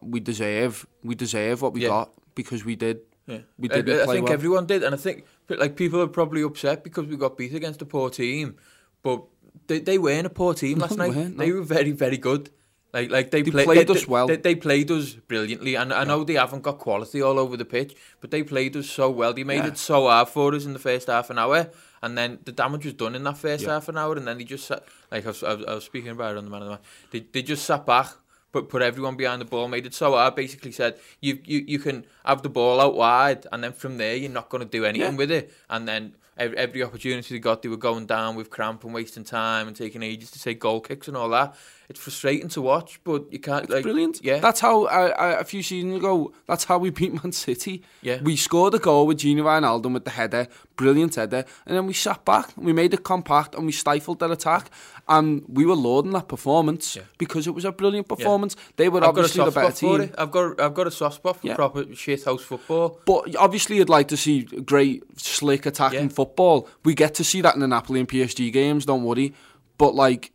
[0.00, 1.88] we deserve we deserve what we Yeah.
[1.88, 3.00] got because we did.
[3.26, 3.38] Yeah.
[3.58, 4.32] We did I play think well.
[4.32, 7.82] everyone did, and I think like people are probably upset because we got beat against
[7.82, 8.56] a poor team,
[9.02, 9.22] but
[9.66, 11.14] they, they weren't a poor team last they night.
[11.16, 12.48] weren't, They were very very good.
[12.94, 14.26] Like like they, They play- played they, us well.
[14.28, 17.64] They, they played us brilliantly, and I know they haven't got quality all over the
[17.76, 19.32] pitch, but they played us so well.
[19.34, 19.72] They made Yeah.
[19.72, 21.70] it so hard for us in the first half an hour,
[22.04, 23.72] and then the damage was done in that first Yeah.
[23.74, 25.84] half an hour, and then they just sat, like I was, I was, I was
[25.84, 26.84] speaking about it on the man of the match.
[27.10, 28.08] They they just sat back.
[28.52, 30.36] Put, put everyone behind the ball, made it so hard.
[30.36, 34.14] Basically said you, you you can have the ball out wide, and then from there
[34.14, 35.18] you're not going to do anything Yeah.
[35.22, 35.52] with it.
[35.68, 39.24] And then every, every opportunity they got, they were going down with cramp and wasting
[39.24, 41.56] time and taking ages to take goal kicks and all that.
[41.88, 44.20] It's frustrating to watch, but you can't like Brilliant.
[44.24, 46.32] Yeah, That's how I, I, a few seasons ago.
[46.46, 47.82] That's how we beat Man City.
[48.00, 48.20] Yeah.
[48.22, 51.92] We scored a goal with Gino Wijnaldum with the header, brilliant header, and then we
[51.92, 52.50] sat back.
[52.56, 54.70] We made it compact and we stifled their attack,
[55.08, 57.02] and we were lauding that performance Yeah.
[57.18, 58.56] because it was a brilliant performance.
[58.76, 60.10] They were I've obviously the better team.
[60.16, 61.54] I've got I've got a soft spot for Yeah.
[61.54, 62.98] proper shithouse football.
[63.04, 66.08] But obviously, you'd like to see great, slick attacking Yeah.
[66.08, 66.66] football.
[66.84, 68.86] We get to see that in the Napoli and PSG games.
[68.86, 69.34] Don't worry.
[69.76, 70.33] But like, yeah,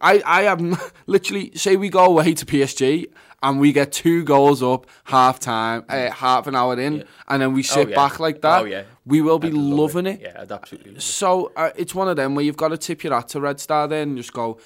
[0.00, 0.76] I, I am
[1.06, 3.06] literally say we go away to PSG
[3.42, 7.02] and we get two goals up half time, uh, half an hour in, Yeah.
[7.28, 7.96] and then we sit Oh, yeah.
[7.96, 8.62] back like that.
[8.62, 8.84] Oh, yeah.
[9.04, 10.20] We will be loving it.
[10.22, 10.92] Yeah, I'd absolutely.
[10.92, 11.02] It.
[11.02, 13.60] So uh, it's one of them where you've got to tip your hat to Red
[13.60, 14.58] Star then and just go,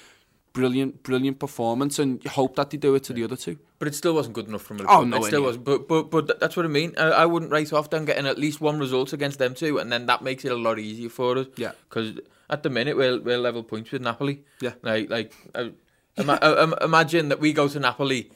[0.53, 3.57] brilliant, brilliant performance, and hope that they do it to the other two.
[3.79, 4.97] But it still wasn't good enough from Liverpool.
[5.01, 5.65] Oh, no, it still wasn't.
[5.65, 6.93] But but but that's what I mean.
[6.97, 9.91] I, I wouldn't write off them getting at least one result against them two, and
[9.91, 11.47] then that makes it a lot easier for us.
[11.57, 11.71] Yeah.
[11.89, 14.43] Because at the minute we're we're level points with Napoli.
[14.61, 14.73] Yeah.
[14.81, 15.69] Like like uh,
[16.17, 18.31] ima- uh, imagine that we go to Napoli.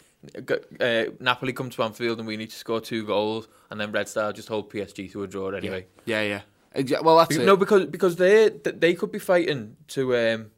[0.80, 4.08] Uh, Napoli come to Anfield and we need to score two goals, and then Red
[4.08, 5.86] Star just hold PSG to a draw anyway.
[6.06, 6.42] Yeah, yeah.
[6.76, 7.46] Exa- well, that's Because- it.
[7.46, 10.52] No, because because they they could be fighting to um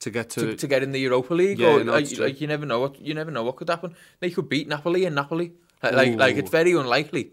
[0.00, 1.58] to get to, to, to get in the Europa League.
[1.58, 3.94] Yeah, or, no, like, like you never know what you never know what could happen.
[4.20, 5.52] They could beat Napoli and Napoli.
[5.82, 7.30] Like like, like it's very unlikely.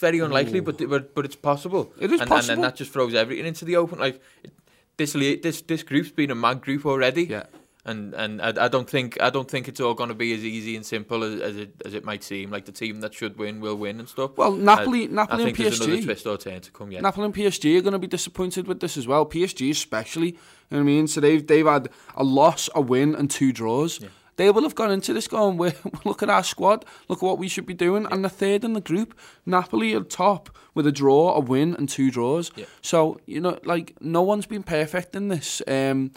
[0.00, 1.92] Very unlikely, but, but but it's possible.
[2.00, 3.98] It is and, And then that just throws everything into the open.
[3.98, 4.52] Like it-
[4.96, 7.24] this this this group's been a mad group already.
[7.24, 7.44] Yeah.
[7.84, 10.44] And and I, I don't think I don't think it's all going to be as
[10.44, 12.50] easy and simple as, as it as it might seem.
[12.50, 14.36] Like the team that should win will win and stuff.
[14.36, 16.04] Well, Napoli- I, Napoli I and think there's another PSG.
[16.04, 16.90] twist or turn to come.
[16.92, 17.00] Yeah.
[17.00, 19.24] Napoli and PSG are going to be disappointed with this as well.
[19.24, 20.34] PSG especially, you
[20.72, 21.06] know what I mean?
[21.06, 24.00] So they've they've had a loss, a win, and two draws.
[24.38, 25.72] They will have gone into this going, we
[26.04, 28.72] look at our squad, look at what we should be doing, and the third in
[28.72, 32.52] the group, Napoli are top with a draw, a win, and two draws.
[32.54, 32.66] Yeah.
[32.80, 36.12] So you know, like no one's been perfect in this, um,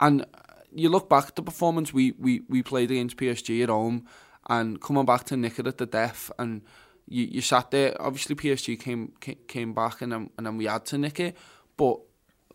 [0.00, 0.26] and
[0.74, 4.04] you look back at the performance we, we, we played against PSG at home,
[4.48, 6.62] and coming back to nick it at the death, and
[7.06, 7.94] you, you sat there.
[8.02, 11.36] Obviously, PSG came came, came back, and then and then we had to nick it,
[11.76, 12.00] but.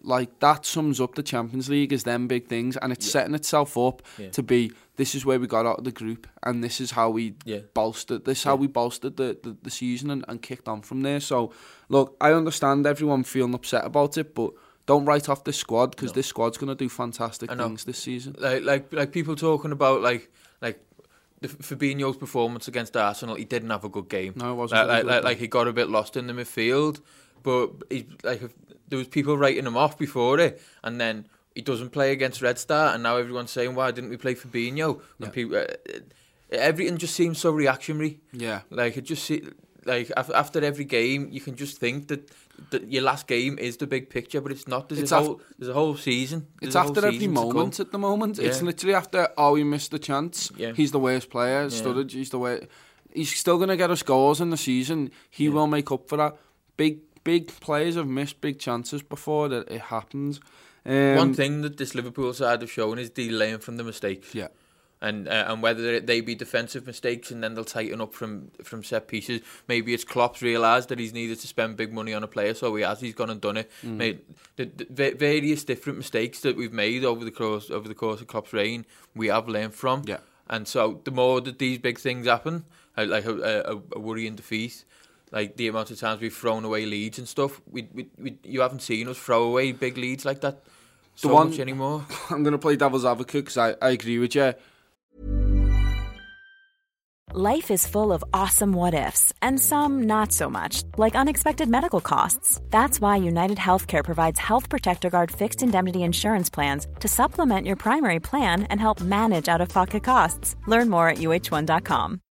[0.06, 3.78] Like that sums up the Champions League as them big things, and it's setting itself
[3.78, 4.30] up Yeah.
[4.30, 4.72] to be.
[4.98, 7.60] This is where we got out of the group, and this is how we Yeah.
[7.74, 8.24] bolstered.
[8.26, 11.20] This is how we bolstered the, the, the season and, and kicked on from there.
[11.20, 11.52] So,
[11.90, 14.52] look, I understand everyone feeling upset about it, but
[14.86, 18.36] don't write off this squad because this squad's going to do fantastic things this season.
[18.40, 20.80] like like like people talking about like like
[21.42, 23.36] the Fabinho's performance against Arsenal.
[23.36, 24.34] He didn't have a good game.
[24.38, 26.34] No, it wasn't Like, very like, like, like he got a bit lost in the
[26.34, 27.02] midfield,
[27.46, 28.54] but he like if-
[28.90, 32.58] there was people writing him off before it, and then he doesn't play against Red
[32.60, 34.90] Star, and now everyone's saying why didn't we play Fabinho?
[35.20, 35.30] And Yeah.
[35.30, 35.66] people, uh,
[36.52, 38.20] everything just seems so reactionary.
[38.32, 38.62] Yeah.
[38.70, 39.32] Like it just
[39.86, 42.30] like after every game, you can just think that,
[42.72, 44.90] that your last game is the big picture, but it's not.
[44.90, 46.48] There's It's a af- whole there's a whole season.
[46.60, 48.40] There's It's after every season moment at the moment.
[48.40, 50.52] It's literally after, oh, we missed the chance.
[50.58, 50.74] Yeah.
[50.74, 51.62] He's the worst player.
[51.64, 51.70] Yeah.
[51.70, 52.68] Sturridge, he's the way.
[53.14, 55.10] He's still going to get us goals in the season.
[55.30, 56.36] He will make up for that.
[56.78, 60.40] Big, big players have missed big chances before that it happens.
[60.86, 64.34] Um, One thing that this Liverpool side have shown is delaying from the mistakes.
[64.34, 64.48] Yeah.
[65.02, 68.84] And uh, and whether they be defensive mistakes and then they'll tighten up from from
[68.84, 69.42] set pieces.
[69.68, 72.74] Maybe it's Klopp's realised that he's needed to spend big money on a player, so
[72.76, 73.02] he has.
[73.02, 73.70] He's gone and done it.
[73.84, 73.98] Mm.
[73.98, 74.22] Made
[74.56, 78.28] the, the various different mistakes that we've made over the course over the course of
[78.28, 80.04] Klopp's reign, we have learned from.
[80.06, 80.20] Yeah.
[80.48, 82.64] And so the more that these big things happen,
[82.96, 84.86] like like a, a, a worrying defeat,
[85.32, 87.62] like the amount of times we've thrown away leads and stuff.
[87.70, 90.64] We, we, we you haven't seen us throw away big leads like that
[91.16, 92.06] so one- much anymore.
[92.30, 94.54] I'm going to play devil's advocate because I, I agree with you.
[97.38, 102.00] Life is full of awesome what ifs, and some not so much, like unexpected medical
[102.00, 102.62] costs.
[102.70, 107.76] That's why United Healthcare provides Health Protector Guard fixed indemnity insurance plans to supplement your
[107.76, 110.56] primary plan and help manage out of pocket costs.
[110.66, 112.22] Learn more at uh1.com.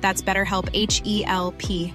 [0.00, 1.92] That's BetterHelp H E L P.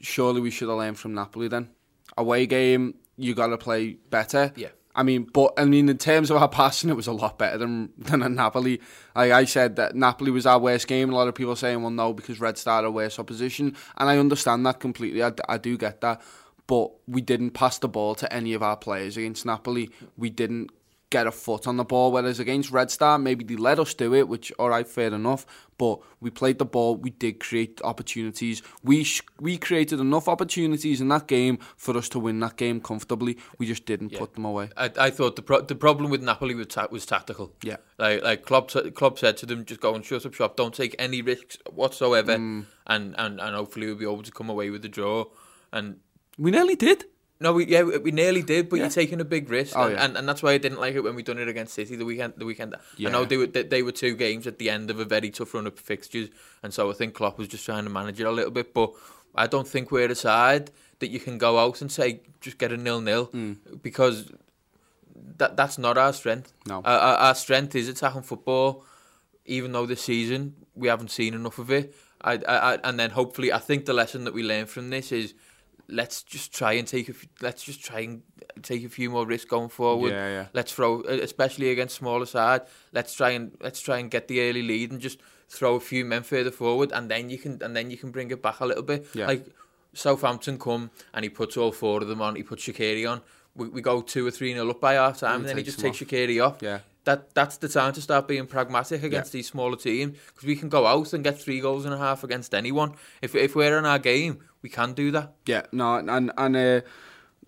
[0.00, 1.68] Surely we should have learned from Napoli then.
[2.16, 4.52] Away game, you got to play better.
[4.56, 4.68] Yeah.
[4.94, 7.58] I mean, but I mean, in terms of our passing, it was a lot better
[7.58, 8.80] than than at Napoli.
[9.14, 11.10] Like I said, that Napoli was our worst game.
[11.10, 14.18] A lot of people saying, "Well, no, because Red Star are worse opposition," and I
[14.18, 15.22] understand that completely.
[15.22, 16.20] I, I do get that,
[16.66, 19.90] but we didn't pass the ball to any of our players against Napoli.
[20.16, 20.70] We didn't
[21.10, 22.12] get a foot on the ball.
[22.12, 25.44] Whereas against Red Star, maybe they let us do it, which all right, fair enough.
[25.76, 26.96] But we played the ball.
[26.96, 28.62] We did create opportunities.
[28.84, 32.80] We sh- we created enough opportunities in that game for us to win that game
[32.80, 33.38] comfortably.
[33.58, 34.68] We just didn't put them away.
[34.76, 37.52] I, I thought the pro- the problem with Napoli was, ta- was tactical.
[37.62, 37.76] Yeah.
[37.98, 40.74] like like Klopp, t- Klopp said to them, just go and shut up shop, don't
[40.74, 42.66] take any risks whatsoever, Mm.
[42.86, 45.24] and, and and hopefully we'll be able to come away with the draw.
[45.72, 45.96] And
[46.38, 47.04] We nearly did.
[47.40, 50.04] No, we yeah we, nearly did, but you're taking a big risk, Oh, and, yeah.
[50.04, 52.04] and and that's why I didn't like it when we done it against City the
[52.04, 52.34] weekend.
[52.36, 54.98] The weekend, I know they were they, they were two games at the end of
[55.00, 56.28] a very tough run of fixtures,
[56.62, 58.74] and so I think Klopp was just trying to manage it a little bit.
[58.74, 58.92] But
[59.34, 62.72] I don't think we're a side that you can go out and say just get
[62.72, 63.56] a nil nil Mm.
[63.82, 64.30] because
[65.38, 66.52] that that's not our strength.
[66.66, 66.76] No.
[66.84, 68.84] our, our, our strength is attacking football.
[69.46, 73.10] Even though this season we haven't seen enough of it, I, I, I and then
[73.10, 75.34] hopefully I think the lesson that we learn from this is
[75.90, 78.22] let's just try and take a f- let's just try and
[78.62, 80.12] take a few more risks going forward.
[80.12, 80.46] Yeah, yeah.
[80.52, 82.62] Let's throw, especially against smaller side.
[82.92, 86.04] Let's try and let's try and get the early lead and just throw a few
[86.04, 88.66] men further forward, and then you can and then you can bring it back a
[88.66, 89.06] little bit.
[89.14, 89.26] Yeah.
[89.26, 89.46] Like
[89.92, 92.36] Southampton come and he puts all four of them on.
[92.36, 93.20] He puts Shaqiri on.
[93.56, 95.62] We, we go two or three nil up by half time, And and then he
[95.64, 96.58] just takes Shaqiri off.
[96.62, 96.80] Yeah.
[97.04, 99.38] That that's the time to start being pragmatic against Yeah.
[99.38, 102.22] these smaller teams because we can go out and get three goals and a half
[102.24, 102.92] against anyone.
[103.22, 105.32] If if we're in our game, we can do that.
[105.46, 106.80] Yeah, no, and and uh,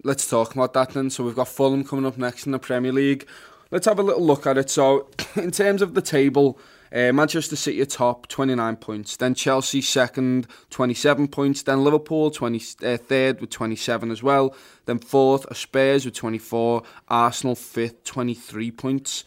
[0.04, 1.10] let's talk about that then.
[1.10, 3.26] So we've got Fulham coming up next in the Premier League.
[3.70, 4.68] Let's have a little look at it.
[4.70, 6.58] So, in terms of the table,
[6.92, 9.16] uh, Manchester City are top, 29 points.
[9.16, 11.62] Then Chelsea second, 27 points.
[11.62, 14.54] Then Liverpool 20, uh, third with 27 as well.
[14.84, 16.82] Then fourth are Spurs with 24.
[17.08, 19.24] Arsenal fifth, 23 points.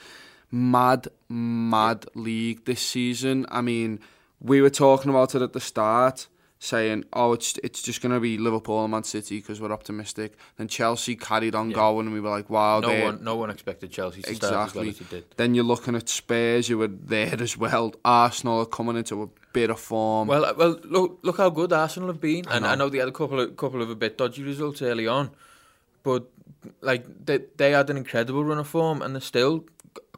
[0.51, 3.45] Mad, mad league this season.
[3.49, 3.99] I mean,
[4.39, 6.28] we were talking about it at the start
[6.59, 10.33] saying, "Oh, it's it's just going to be Liverpool and Man City because we're optimistic."
[10.57, 13.91] Then Chelsea carried on going, and we were like, "Wow, No one no one expected
[13.91, 15.25] Chelsea to as exactly." as he did.
[15.37, 17.93] Then you're looking at Spurs, who were there as well.
[18.03, 20.27] Arsenal are coming into a bit of form.
[20.27, 22.69] Well, well, look, look how good Arsenal have been, and know.
[22.69, 25.31] I know they had a couple of couple of a bit dodgy results early on,
[26.03, 26.25] but
[26.81, 29.65] like they they had an incredible run of form, and they're still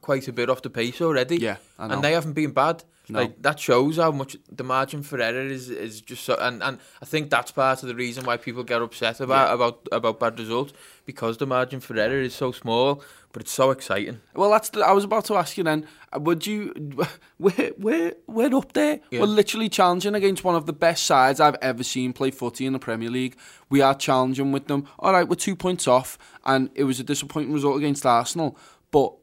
[0.01, 1.37] quite a bit off the pace already.
[1.37, 2.83] Yeah, I and they haven't been bad.
[3.09, 3.19] No.
[3.21, 6.77] Like that shows how much the margin for error is is just so, and, and
[7.01, 10.37] I think that's part of the reason why people get upset about about about bad
[10.39, 10.73] results
[11.05, 14.19] because the margin for error is so small, but it's so exciting.
[14.33, 15.87] Well, that's the, I was about to ask you then.
[16.13, 16.73] uh, Would you?
[17.39, 18.99] We're we're we're up there.
[19.11, 19.21] Yeah.
[19.21, 22.73] We're literally challenging against one of the best sides I've ever seen play footy in
[22.73, 23.37] the Premier League.
[23.69, 24.85] We are challenging with them.
[24.99, 28.57] All right, we're two points off, and it was a disappointing result against Arsenal.
[28.91, 29.13] But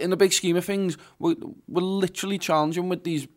[0.00, 3.28] in the big scheme of things, we're, we're literally challenging with these.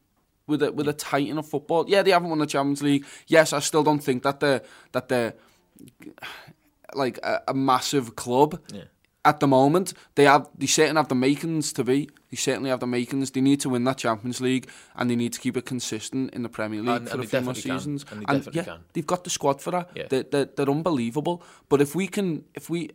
[0.48, 3.06] With a, with a titan of football, yeah, they haven't won the Champions League.
[3.28, 5.34] Yes, I still don't think that they're that they're
[6.94, 8.60] like a, a massive club.
[8.74, 8.84] Yeah.
[9.24, 12.10] At the moment, they have they certainly have the makings to be.
[12.32, 13.32] They certainly have the makings.
[13.32, 16.42] They need to win that Champions League, and they need to keep it consistent in
[16.44, 17.80] the Premier League And- for and a few more definitely can.
[17.80, 18.06] seasons.
[18.10, 18.80] And they definitely yeah, can.
[18.94, 19.92] they've got the squad for that.
[19.96, 20.08] Yeah.
[20.10, 21.44] They're, they're, they're unbelievable.
[21.70, 22.90] But if we can, if we,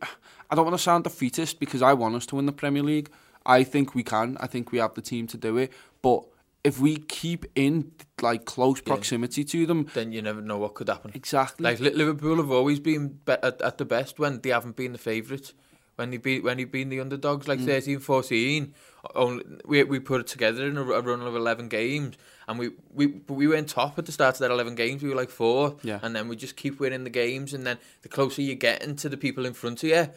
[0.49, 3.09] I don't want to sound defeatist because I want us to win the Premier League.
[3.45, 4.35] I think we can.
[4.41, 5.71] I think we have the team to do it.
[6.01, 6.23] But
[6.65, 10.89] if we keep in like close proximity to them, Then you never know what could
[10.89, 11.11] happen.
[11.13, 11.63] exactly.
[11.63, 15.53] Like Liverpool have always been at, at the best when they haven't been the favourites.
[15.97, 17.49] When they be when they've been the underdogs, Mm.
[17.49, 18.73] like 13, 14,
[19.15, 22.69] only, we we put it together in a, a run of eleven games, and we
[22.93, 25.01] we we went top at the start of that eleven games.
[25.01, 25.99] We were like four, Yeah.
[26.03, 29.09] and then we just keep winning the games, and then the closer you get into
[29.09, 30.07] the people in front of you,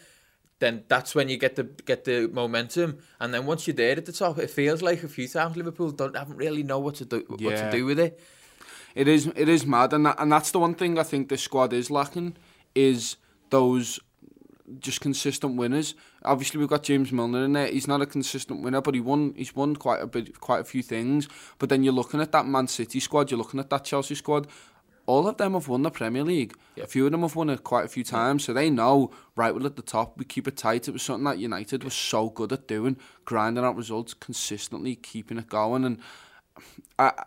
[0.58, 4.04] then that's when you get the get the momentum, and then once you're there at
[4.04, 7.06] the top, it feels like a few times Liverpool don't haven't really know what to
[7.06, 7.70] do what Yeah.
[7.70, 8.20] to do with it.
[8.94, 11.40] It is it is mad, and that, and that's the one thing I think this
[11.42, 12.36] squad is lacking
[12.74, 13.16] is
[13.48, 13.98] those
[14.78, 15.94] just consistent winners.
[16.24, 17.66] Obviously, we've got James Milner in there.
[17.66, 19.34] He's not a consistent winner, but he won.
[19.36, 21.28] He's won quite a bit, quite a few things.
[21.58, 23.30] But then you're looking at that Man City squad.
[23.30, 24.46] You're looking at that Chelsea squad.
[25.06, 26.54] All of them have won the Premier League.
[26.76, 29.54] A few of them have won it quite a few times, so they know right.
[29.54, 30.16] We're at the top.
[30.16, 30.86] We keep it tight.
[30.86, 35.38] It was something that United was so good at doing, grinding out results consistently, keeping
[35.38, 35.98] it going, and
[36.98, 37.24] I,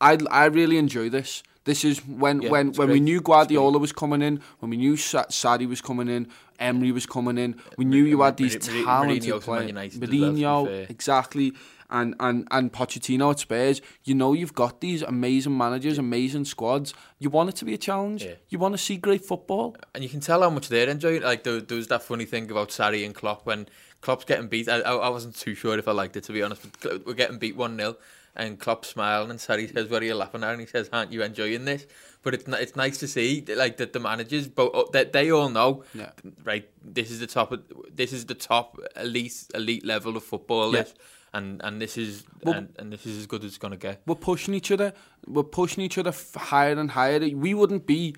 [0.00, 1.42] I, I really enjoy this.
[1.64, 4.96] This is when Yeah, when when we knew Guardiola was coming in, when we knew
[4.96, 7.56] Sa- Sarri was coming in, Emery was coming in.
[7.78, 9.66] We knew you had these talented Mourinho to Man players.
[9.68, 11.52] United as well, to be Mourinho, exactly,
[11.88, 13.80] and and and Pochettino at Spurs.
[14.04, 16.92] You know you've got these amazing managers, amazing squads.
[17.18, 18.24] You want it to be a challenge.
[18.24, 18.34] Yeah.
[18.50, 19.74] You want to see great football.
[19.94, 21.16] and you can tell how much they're enjoying.
[21.16, 21.22] it.
[21.24, 23.66] Like there, there was that funny thing about Sarri and Klopp when
[24.02, 24.68] Klopp's getting beat.
[24.68, 26.60] I, I wasn't too sure if I liked it to be honest.
[26.82, 27.96] But we're getting beat one 0
[28.36, 31.12] and Klopp smiling and Sarri says, "What are you laughing at?" And he says, "Aren't
[31.12, 31.86] you enjoying this?"
[32.22, 35.48] But it's it's nice to see like that the managers, but oh, that they all
[35.50, 36.10] know, Yeah.
[36.44, 36.68] right?
[36.82, 37.52] This is the top.
[37.52, 37.62] Of,
[37.94, 40.74] this is the top elite elite level of football.
[40.74, 40.84] Yeah.
[41.32, 44.02] And and this is Well- and, and this is as good as it's gonna get.
[44.06, 44.92] we're pushing each other.
[45.26, 47.18] We're pushing each other higher and higher.
[47.18, 48.14] We wouldn't be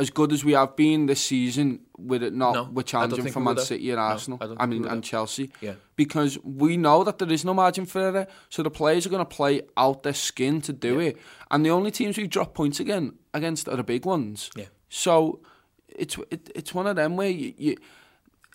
[0.00, 3.40] as good as we have been this season with it not No, we're challenging for
[3.40, 3.58] Man.
[3.58, 4.38] City and No, Arsenal.
[4.40, 5.04] I don't I, mean and.
[5.04, 5.52] Chelsea.
[5.60, 5.74] Yeah.
[5.94, 8.26] Because we know that there is no margin for error.
[8.48, 11.18] So the players are going to play out their skin to do it.
[11.50, 14.50] And the only teams we've dropped points again against are the big ones.
[14.56, 14.66] Yeah.
[14.88, 15.40] So
[15.88, 17.76] it's it, it's one of them where you, you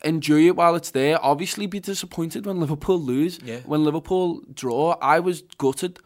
[0.03, 1.23] enjoy it while it's there.
[1.23, 3.39] Obviously, be disappointed when Liverpool lose.
[3.43, 3.59] Yeah.
[3.65, 5.99] When Liverpool draw, I was gutted.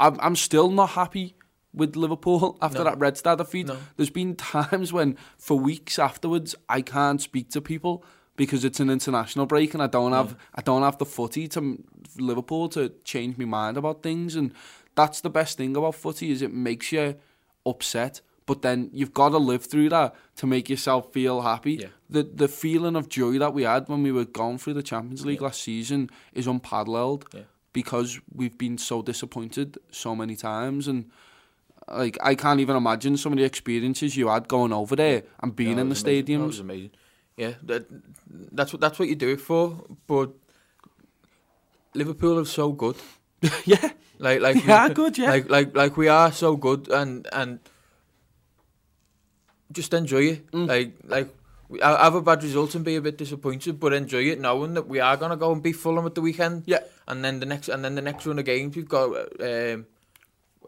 [0.00, 1.34] I'm, I'm still not happy
[1.78, 2.84] with Liverpool after No.
[2.84, 3.66] that Red Star defeat.
[3.68, 3.76] No.
[3.96, 8.04] There's been times when, for weeks afterwards, I can't speak to people
[8.36, 11.60] because it's an international break and I don't have I don't have the footy to
[12.18, 14.36] Liverpool to change my mind about things.
[14.36, 14.52] And
[14.94, 17.14] that's the best thing about footy is it makes you
[17.64, 18.20] upset.
[18.46, 21.74] But then you've got to live through that to make yourself feel happy.
[21.74, 21.88] Yeah.
[22.08, 25.26] The the feeling of joy that we had when we were going through the Champions
[25.26, 27.42] League last season is unparalleled Yeah.
[27.72, 31.10] because we've been so disappointed so many times and
[31.96, 35.54] like I can't even imagine some of the experiences you had going over there and
[35.54, 36.24] being No, in the amazing.
[36.26, 36.46] Stadiums.
[36.46, 36.90] was amazing.
[37.36, 37.86] Yeah, that,
[38.52, 39.84] that's what that's what you do it for.
[40.06, 40.30] But
[41.94, 42.96] Liverpool are so good.
[43.64, 45.30] yeah, Like like They are good, yeah.
[45.30, 47.60] Like like like we are so good, and and
[49.70, 50.50] just enjoy it.
[50.50, 50.66] Mm.
[50.68, 51.34] Like like
[51.68, 54.88] we have a bad result and be a bit disappointed, but enjoy it knowing that
[54.88, 56.64] we are gonna go and beat Fulham at the weekend.
[56.66, 56.80] Yeah.
[57.06, 59.08] and then the next and then the next run of games we've got.
[59.40, 59.86] Um,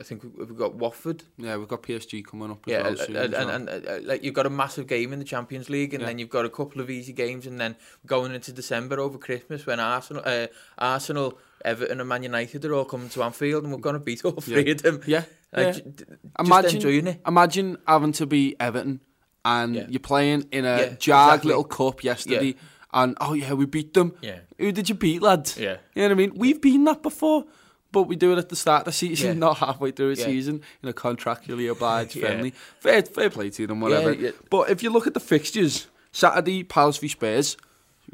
[0.01, 1.23] I think we- we've got Watford.
[1.37, 2.67] yeah, we've got PSG coming up.
[2.67, 3.49] As Yeah, well and, and, well.
[3.51, 6.07] and, and, uh, like you've got a massive game in the Champions League, and Yeah.
[6.09, 9.67] then you've got a couple of easy games, and then going into December over Christmas
[9.67, 10.47] when Arsenal, uh,
[10.79, 14.25] Arsenal, Everton, and Man United are all coming to Anfield, and we're going to beat
[14.25, 14.73] all three Yeah.
[14.73, 15.01] of them.
[15.07, 15.73] Yeah, like, yeah.
[15.73, 17.19] j- d- just imagine.
[17.27, 19.01] Imagine having to be Everton
[19.45, 19.87] and Yeah.
[19.89, 21.49] you're playing in a Yeah, jag exactly.
[21.49, 22.55] little cup yesterday,
[22.93, 24.15] and oh yeah, we beat them.
[24.23, 24.39] Yeah.
[24.59, 25.59] Who did you beat, lads?
[25.59, 25.77] Yeah.
[25.95, 26.33] You know what I mean?
[26.37, 27.45] We've been that before.
[27.93, 29.33] But we do it at the start of the season, Yeah.
[29.35, 30.25] not halfway through a Yeah.
[30.27, 32.27] season, in a contractually obliged Yeah.
[32.27, 32.55] friendly.
[32.79, 34.15] Fair, fair play to them, whatever.
[34.49, 37.57] But if you look at the fixtures, Saturday, Palace v Spurs,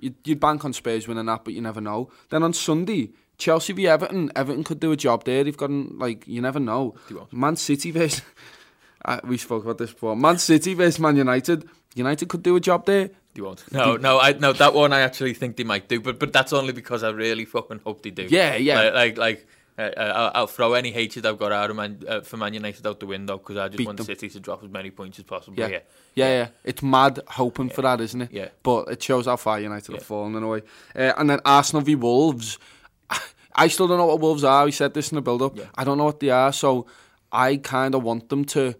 [0.01, 2.11] you'd, you'd bank on Spurs winning that, but you never know.
[2.31, 5.45] Then on Sunday, Chelsea v Everton, Everton could do a job there.
[5.45, 6.95] They've got, like, you never know.
[7.31, 8.23] Man City versus,
[9.05, 12.61] uh, we spoke about this before, Man City versus Man United, United could do a
[12.61, 13.11] job there.
[13.35, 13.71] They won't.
[13.71, 16.55] No, no, I no that one I actually think they might do, but but that's
[16.55, 18.27] only because I really fucking hope they do.
[18.31, 18.81] Yeah, yeah.
[18.85, 19.19] Like like.
[19.19, 19.47] like
[19.79, 22.87] uh, I'll, I'll throw any hatred I've got out of Man, uh, for Man United
[22.87, 24.07] out the window because I just Beat want them.
[24.07, 25.59] City to drop as many points as possible.
[25.59, 25.68] Yeah.
[25.68, 25.79] Yeah,
[26.14, 28.33] yeah, yeah, It's mad hoping for that, isn't it?
[28.33, 28.49] Yeah.
[28.62, 29.99] But it shows how far United Yeah.
[29.99, 30.62] have fallen in a way.
[30.95, 32.59] Uh, and then Arsenal v Wolves.
[33.55, 34.64] I still don't know what Wolves are.
[34.64, 35.57] We said this in the build-up.
[35.57, 35.64] Yeah.
[35.74, 36.53] I don't know what they are.
[36.53, 36.87] So
[37.31, 38.74] I kind of want them to.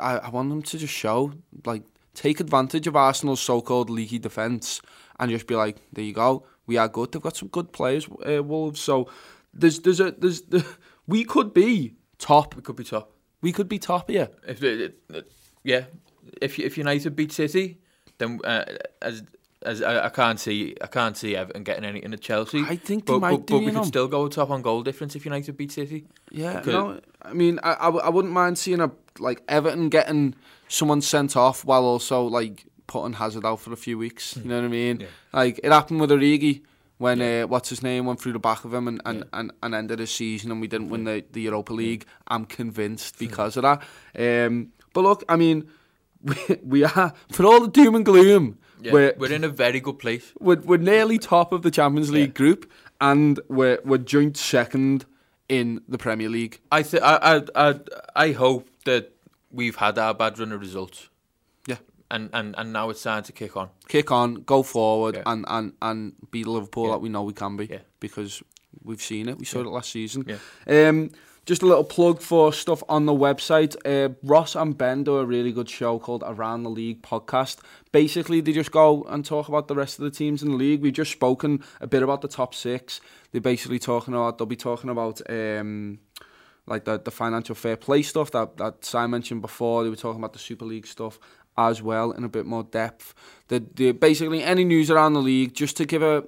[0.00, 1.32] I, I want them to just show,
[1.64, 1.82] like,
[2.14, 4.82] take advantage of Arsenal's so-called leaky defence
[5.18, 7.10] and just be like, there you go, we are good.
[7.10, 8.80] They've got some good players, uh, Wolves.
[8.80, 9.08] So
[9.52, 10.64] there's there's a there's the,
[11.06, 12.54] we could be top.
[12.54, 13.12] We could be top.
[13.40, 14.28] We could be top here.
[14.46, 15.32] If it, it,
[15.62, 15.84] yeah,
[16.40, 17.78] if if United beat City,
[18.18, 18.64] then uh,
[19.00, 19.22] as
[19.64, 22.62] as I, I can't see I can't see Everton getting anything at Chelsea.
[22.66, 23.80] I think they but, might but, do, but we know.
[23.80, 26.04] could still go top on goal difference if United beat City.
[26.30, 30.34] Yeah, Could- no, I mean, I I wouldn't mind seeing a like Everton getting
[30.68, 34.34] someone sent off while also like putting Hazard out for a few weeks.
[34.34, 34.42] Hmm.
[34.42, 35.00] You know what I mean?
[35.00, 35.06] Yeah.
[35.32, 36.62] Like it happened with Origi
[36.98, 39.74] when uh, what's his name went through the back of him and, and, and, and
[39.74, 42.04] ended his season and we didn't win the, the Europa League.
[42.28, 43.82] I'm convinced because of that.
[44.46, 45.68] Um, but look, I mean,
[46.22, 48.58] we, we are for all the doom and gloom.
[48.80, 50.32] Yeah, we're, we're in a very good place.
[50.40, 52.34] we're, we're nearly top of the Champions League Yeah.
[52.34, 52.70] group
[53.00, 55.04] and we're we're joint second
[55.48, 56.60] in the Premier League.
[56.70, 57.80] I th- I, I I
[58.16, 59.12] I hope that
[59.50, 61.08] we've had our bad run of results.
[62.10, 63.68] And, and, and now it's time to kick on.
[63.86, 65.22] kick on, go forward, Yeah.
[65.26, 66.92] and, and, and be the Liverpool Yeah.
[66.92, 67.66] that we know we can be.
[67.66, 67.78] Yeah.
[68.00, 68.42] Because
[68.82, 69.38] we've seen it.
[69.38, 70.24] We saw it last season.
[70.26, 70.88] Yeah.
[70.88, 71.10] Um,
[71.44, 73.74] just a little plug for stuff on the website.
[73.84, 77.58] Uh, Ross and Ben do a really good show called Around the League podcast.
[77.90, 80.82] Basically, they just go and talk about the rest of the teams in the league.
[80.82, 83.00] We've just spoken a bit about the top six.
[83.32, 86.00] They're basically talking about, they'll be talking about um,
[86.66, 89.84] like the, the financial fair play stuff that, that Si mentioned before.
[89.84, 91.18] They were talking about the Super League stuff
[91.58, 93.14] as well in a bit more depth.
[93.48, 96.24] The, the, basically, any news around the league, just to give a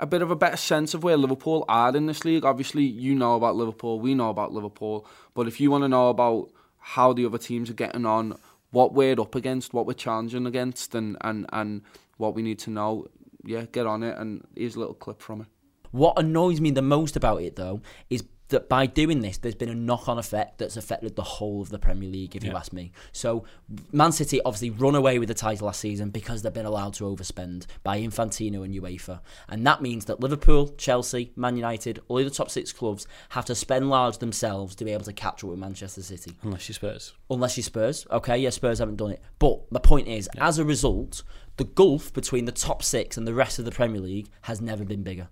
[0.00, 2.44] a bit of a better sense of where Liverpool are in this league.
[2.44, 6.08] Obviously, you know about Liverpool, we know about Liverpool, but if you want to know
[6.08, 8.38] about how the other teams are getting on,
[8.70, 11.82] what we're up against, what we're challenging against, and, and, and
[12.16, 13.06] what we need to know,
[13.44, 14.16] yeah, get on it.
[14.18, 15.46] And here's a little clip from it.
[15.90, 17.80] What annoys me the most about it, though,
[18.10, 21.60] is that by doing this, there's been a knock on effect that's affected the whole
[21.60, 22.92] of the Premier League, if you ask me.
[23.12, 23.44] So,
[23.92, 27.04] Man City obviously run away with the title last season because they've been allowed to
[27.04, 29.20] overspend by Infantino and UEFA.
[29.48, 33.54] And that means that Liverpool, Chelsea, Man United, all the top six clubs have to
[33.54, 37.12] spend large themselves to be able to catch up with Manchester City Unless you Spurs.
[37.30, 38.06] unless you Spurs.
[38.10, 39.22] Okay, yeah, Spurs haven't done it.
[39.38, 41.22] But the point is, as a result,
[41.58, 44.84] the gulf between the top six and the rest of the Premier League has never
[44.84, 45.28] been bigger.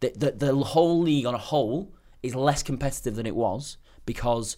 [0.00, 1.92] The, the, the whole league on a whole
[2.24, 4.56] is less competitive than it was because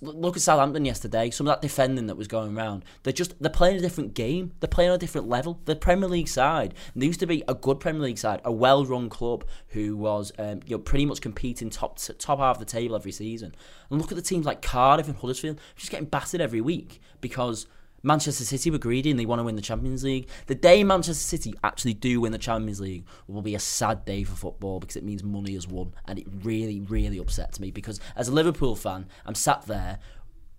[0.00, 1.30] look at Southampton yesterday.
[1.30, 4.52] Some of that defending that was going around, they're just they're playing a different game.
[4.60, 5.60] They're playing on a different level.
[5.64, 9.08] The Premier League side there used to be a good Premier League side, a well-run
[9.08, 12.94] club who was um, you know pretty much competing top top half of the table
[12.94, 13.54] every season.
[13.90, 17.66] And look at the teams like Cardiff and Huddersfield, just getting battered every week because
[18.02, 20.28] Manchester City were greedy and they want to win the Champions League.
[20.46, 24.24] The day Manchester City actually do win the Champions League will be a sad day
[24.24, 25.94] for football because it means money has won.
[26.06, 29.98] And it really, really upsets me because as a Liverpool fan, I'm sat there.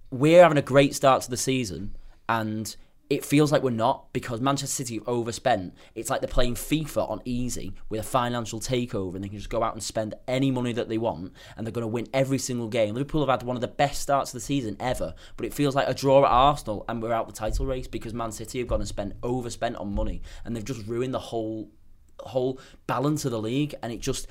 [0.10, 1.96] We're having a great start to the season
[2.30, 2.76] and
[3.10, 5.76] it feels like we're not because Manchester City have overspent.
[5.94, 9.50] It's like they're playing FIFA on easy with a financial takeover and they can just
[9.50, 12.38] go out and spend any money that they want and they're going to win every
[12.38, 12.96] single game.
[12.96, 15.76] Liverpool have had one of the best starts of the season ever, but it feels
[15.76, 18.68] like a draw at Arsenal and we're out the title race because Man City have
[18.68, 21.70] gone and spent overspent on money and they've just ruined the whole
[22.20, 24.28] whole balance of the league and it just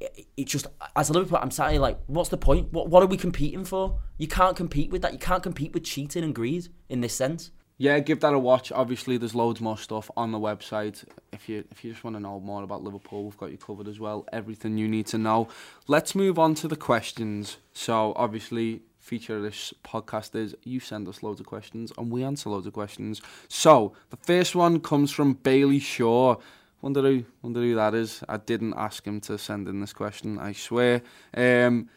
[0.00, 0.66] it just
[0.96, 2.72] as a Liverpool, I'm sadly like, what's the point?
[2.72, 4.00] What what are we competing for?
[4.16, 5.12] You can't compete with that.
[5.12, 7.50] You can't compete with cheating and greed in this sense.
[7.80, 8.72] Yeah, give that a watch.
[8.72, 11.04] Obviously, there's loads more stuff on the website.
[11.32, 13.86] If you if you just want to know more about Liverpool, we've got you covered
[13.86, 14.26] as well.
[14.32, 15.46] Everything you need to know.
[15.86, 17.58] Let's move on to the questions.
[17.72, 22.24] So, obviously, feature of this podcast is you send us loads of questions and we
[22.24, 23.22] answer loads of questions.
[23.46, 26.34] So, the first one comes from Bailey Shaw.
[26.82, 28.24] Wonder who wonder who that is.
[28.28, 30.40] I didn't ask him to send in this question.
[30.40, 31.02] I swear.
[31.32, 31.88] Um,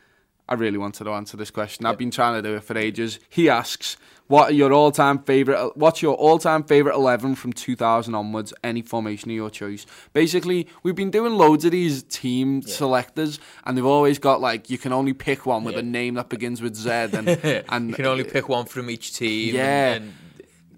[0.52, 1.86] I really wanted to answer this question.
[1.86, 3.20] I've been trying to do it for ages.
[3.30, 3.96] He asks,
[4.28, 5.78] "What are your all-time favorite?
[5.78, 8.54] What's your all-time favorite eleven from 2000 onwards?
[8.62, 13.78] Any formation of your choice?" Basically, we've been doing loads of these team selectors, and
[13.78, 16.76] they've always got like you can only pick one with a name that begins with
[16.76, 17.30] Z, and
[17.70, 19.56] and you can only pick one from each team.
[19.56, 19.94] Yeah.
[19.94, 20.14] And, and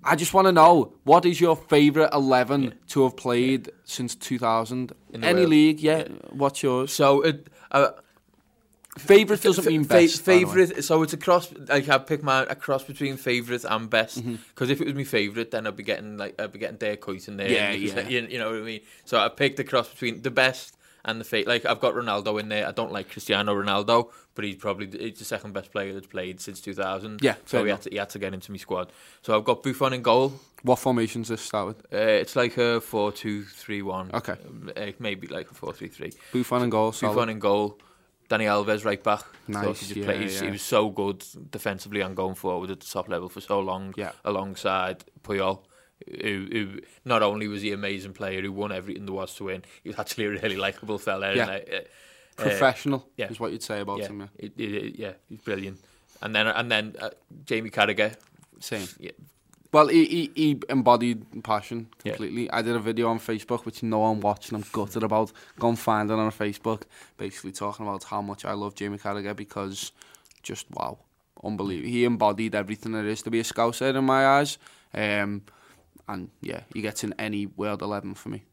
[0.04, 4.92] I just want to know what is your favorite eleven to have played since 2000?
[5.14, 5.50] In Any world.
[5.50, 5.80] league?
[5.80, 6.04] Yeah.
[6.30, 6.94] What's yours?
[6.94, 7.90] so it, uh,
[8.98, 10.26] Favorite doesn't mean fa- best.
[10.28, 10.40] way.
[10.46, 10.84] favorite.
[10.84, 11.52] So it's a cross.
[11.68, 14.20] Like I pick my a cross between favorite and best.
[14.20, 14.36] Mm-hmm.
[14.50, 17.02] Because if it was my favorite, then I'd be getting like I'd be getting Dirk
[17.02, 17.50] Kuyt in there.
[17.50, 18.08] Yeah, yeah.
[18.08, 18.82] You, you know what I mean.
[19.06, 21.48] So I picked the cross between the best and the fate.
[21.48, 22.68] Like I've got Ronaldo in there.
[22.68, 26.40] I don't like Cristiano Ronaldo, but he's probably he's the second best player that's played
[26.40, 27.22] since 2000.
[27.24, 28.92] Yeah, So he had, to, he had to get into my squad.
[29.22, 30.34] So I've got Buffon in goal.
[30.62, 31.80] What formations this start with?
[31.94, 34.12] Uh, it's like a four-two-three-one.
[34.14, 34.36] Okay.
[34.78, 36.14] Uh, maybe like a four-three-three.
[36.32, 36.92] Buffon and goal.
[36.92, 37.16] solid.
[37.16, 37.78] Buffon in goal.
[38.34, 39.24] Dani Alves right back.
[39.48, 40.46] Nice, just yeah, played- yeah.
[40.46, 43.94] he was so good defensively and going forward at the top level for so long.
[43.98, 44.12] Yeah.
[44.26, 45.60] Alongside Puyol.
[46.22, 49.46] Who, who not only was he an amazing player who won everything there was to
[49.46, 51.34] win, he was actually a really likable fella.
[51.34, 51.50] Yeah.
[51.50, 51.82] And, uh, uh,
[52.36, 53.30] Professional yeah.
[53.30, 54.20] is what you'd say about yeah, him.
[54.20, 54.28] Yeah.
[54.38, 55.80] it- it- yeah, he's brilliant.
[56.22, 57.12] And then and then uh,
[57.46, 58.16] Jamie Carragher,
[58.60, 58.88] Same.
[59.00, 59.12] yeah,
[59.74, 62.12] Well, he, he, he embodied passion Yeah.
[62.14, 62.50] completely.
[62.52, 65.32] I did a video on Facebook, which no one watched, and I'm gutted about.
[65.60, 66.84] Go and find it on Facebook.
[67.18, 69.92] Basically talking about how much I love Jamie Carragher because
[70.44, 71.00] just wow,
[71.44, 71.90] unbelievable.
[71.90, 74.60] He embodied everything there is to be a Scouser in my eyes.
[74.94, 75.42] Um,
[76.08, 78.44] and yeah, he gets in any World 11 for me.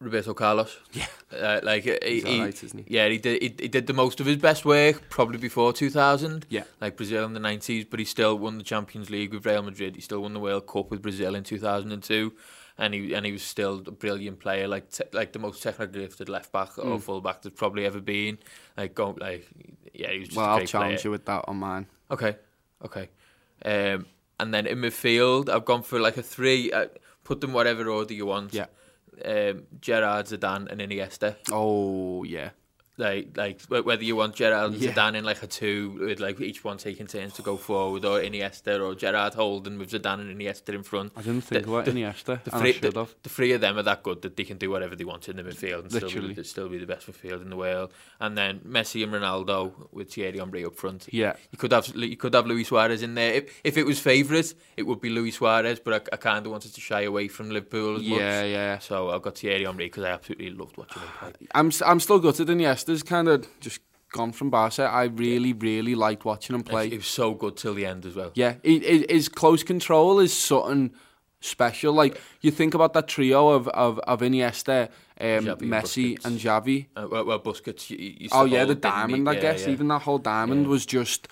[0.00, 0.76] Roberto Carlos.
[0.92, 1.06] Yeah.
[1.32, 2.84] Uh, like uh, he, He's he- he?
[2.88, 3.42] Yeah, he did.
[3.42, 6.46] He, he did the most of his best work probably before 2000.
[6.48, 6.64] Yeah.
[6.80, 9.96] like Brazil in the 90s, but he still won the Champions League with Real Madrid.
[9.96, 12.32] He still won the World Cup with Brazil in 2002,
[12.78, 16.00] and he and he was still a brilliant player, like te- like the most technically
[16.02, 16.86] gifted left back Mm.
[16.90, 18.38] or full back there's probably ever been.
[18.76, 19.46] Like go like
[19.92, 21.04] yeah, he was just Well, I'll challenge player.
[21.04, 21.86] you with that on mine.
[22.10, 22.36] Okay,
[22.84, 23.08] okay.
[23.64, 24.06] Um,
[24.38, 26.70] and then in midfield, I've gone for like a three.
[26.72, 26.86] Uh,
[27.22, 28.52] put them whatever order you want.
[28.52, 28.66] Yeah.
[29.24, 31.36] Um, Gerrard, Zidane, and Iniesta.
[31.52, 32.50] Oh, yeah.
[32.96, 34.92] Like, like whether you want Gerrard and Yeah.
[34.92, 38.20] Zidane in like a two, with like each one taking turns to go forward, or
[38.20, 41.12] Iniesta, or Gerrard holding with Zidane and Iniesta in front.
[41.16, 42.90] I didn't think The- about the- Iniesta, The three, the,
[43.24, 45.36] the three of them are that good that they can do whatever they want in
[45.36, 47.92] the midfield and still be, the- still be the best midfield in the world.
[48.20, 51.08] And then Messi and Ronaldo with Thierry Henry up front.
[51.10, 51.34] Yeah.
[51.50, 53.32] You could have you could have Luis Suarez in there.
[53.34, 56.52] If, if it was favourite, it would be Luis Suarez, but I, I kind of
[56.52, 58.20] wanted to shy away from Liverpool as much.
[58.20, 58.78] Yeah, yeah.
[58.78, 61.32] So I've got Thierry Henry because I absolutely loved watching him play.
[61.56, 62.44] I'm I'm still gutted.
[62.84, 63.80] Iniesta's kind of just
[64.12, 64.84] gone from Barca.
[64.84, 66.88] I really, really liked watching him play.
[66.88, 68.30] It was so good till the end as well.
[68.34, 70.92] Yeah, he, he, his close control is something
[71.40, 71.92] special.
[71.92, 74.88] Like you think about that trio of of, of Iniesta,
[75.20, 76.86] um, and Messi, and Xavi.
[76.96, 77.90] Uh, well, well, Busquets.
[77.90, 79.00] You, you Oh yeah, the hold, didn't he?
[79.00, 79.28] diamond.
[79.28, 79.72] I Yeah, guess yeah.
[79.72, 80.70] even that whole diamond Yeah.
[80.70, 81.28] was just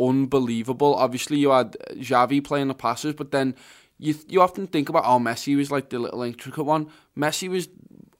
[0.00, 0.94] unbelievable.
[0.94, 3.54] Obviously, you had Xavi playing the passes, but then
[3.98, 6.88] you you often think about oh Messi was like the little intricate one.
[7.16, 7.68] Messi was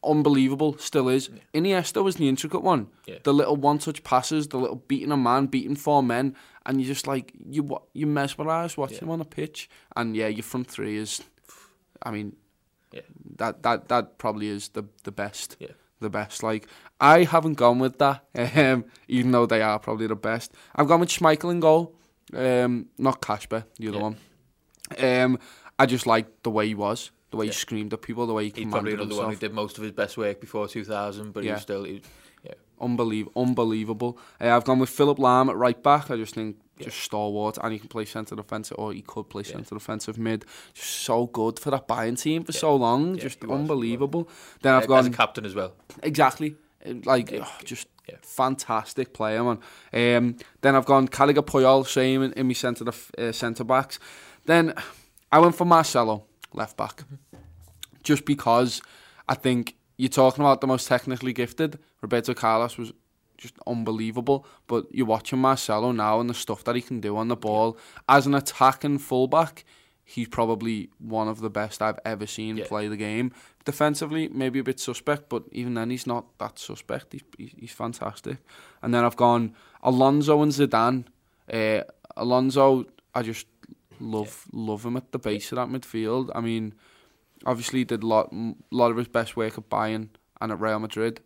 [0.05, 1.31] unbelievable, still is.
[1.55, 2.89] Iniesta was the intricate one.
[3.07, 3.19] Yeah.
[3.23, 6.37] The little one-touch passes, the little beating a man, beating four men,
[6.67, 9.69] and you just like you you mesmerised watching him on a pitch.
[9.97, 11.23] And yeah, your front three is,
[12.03, 12.37] I mean,
[12.93, 13.03] Yeah.
[13.39, 15.57] that that that probably is the the best.
[15.61, 15.73] Yeah.
[16.01, 16.43] The best.
[16.43, 16.67] Like
[17.01, 18.25] I haven't gone with that,
[18.57, 20.53] um, even though they are probably the best.
[20.75, 21.95] I've gone with Schmeichel in goal,
[22.35, 24.03] um, not Kasper, the other Yeah.
[24.03, 24.17] one.
[24.99, 25.39] Um,
[25.79, 27.51] I just liked the way he was, the way Yeah.
[27.53, 29.83] he screamed at people, the way he He's probably another one who did most of
[29.83, 31.83] his best work before 2000, but he was still.
[31.85, 32.03] He, was-
[32.45, 32.53] yeah.
[32.81, 34.19] Unbelievable, unbelievable.
[34.41, 36.11] Uh, I've gone with Philipp Lahm at right back.
[36.11, 39.45] I just think just stalwart, and he can play centre defensive, or he could play
[39.45, 40.45] centre defensive mid.
[40.75, 43.15] Just so good for that Bayern team for so long.
[43.15, 44.29] Yeah, just unbelievable.
[44.63, 45.73] Then I've Uh, As a gone captain as well.
[46.03, 47.45] exactly uh, like Yeah.
[47.47, 48.17] oh, just Yeah.
[48.23, 49.59] fantastic player, man.
[49.93, 52.85] Um, then I've gone Carragher, Puyol, same in, in my centre
[53.17, 54.01] uh, centre backs.
[54.47, 54.75] Then
[55.31, 56.25] I went for Marcelo
[56.55, 57.05] left back,
[58.03, 58.81] just because
[59.29, 61.79] I think you're talking about the most technically gifted.
[62.01, 62.93] Roberto Carlos was
[63.39, 67.29] just unbelievable, but you're watching Marcelo now and the stuff that he can do on
[67.29, 67.77] the ball
[68.09, 69.65] as an attacking fullback.
[70.05, 72.67] He's probably one of the best I've ever seen Yeah.
[72.67, 73.33] play the game.
[73.65, 77.13] Defensively, maybe a bit suspect, but even then, he's not that suspect.
[77.13, 78.39] He's, he's, he's fantastic.
[78.83, 81.05] And then I've gone Alonso and Zidane.
[81.53, 81.83] Uh,
[82.17, 83.47] Alonso, I just
[84.03, 86.31] love love him at the base of that midfield.
[86.35, 86.75] I mean,
[87.47, 88.33] obviously he did a lot
[88.71, 90.09] lot of his best work at Bayern
[90.41, 91.21] and at Real Madrid,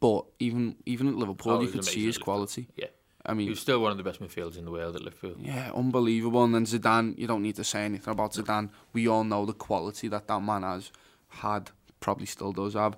[0.00, 2.68] but even even at Liverpool, Oh, you could see his quality.
[2.76, 2.86] Yeah.
[3.26, 5.34] I He mean, was still one of the best midfielders in the world at Liverpool.
[5.40, 6.44] yeah, unbelievable.
[6.44, 8.70] And then Zidane, you don't need to say anything about Zidane.
[8.94, 10.90] We all know the quality that that man has
[11.28, 11.70] had,
[12.00, 12.96] probably still does have.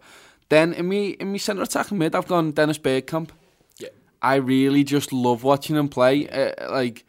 [0.49, 3.31] Then in me in me centre attacking mid, I've gone Dennis Bergkamp.
[3.79, 3.89] Yeah.
[4.23, 6.29] I really just love watching him play.
[6.29, 7.05] Uh, like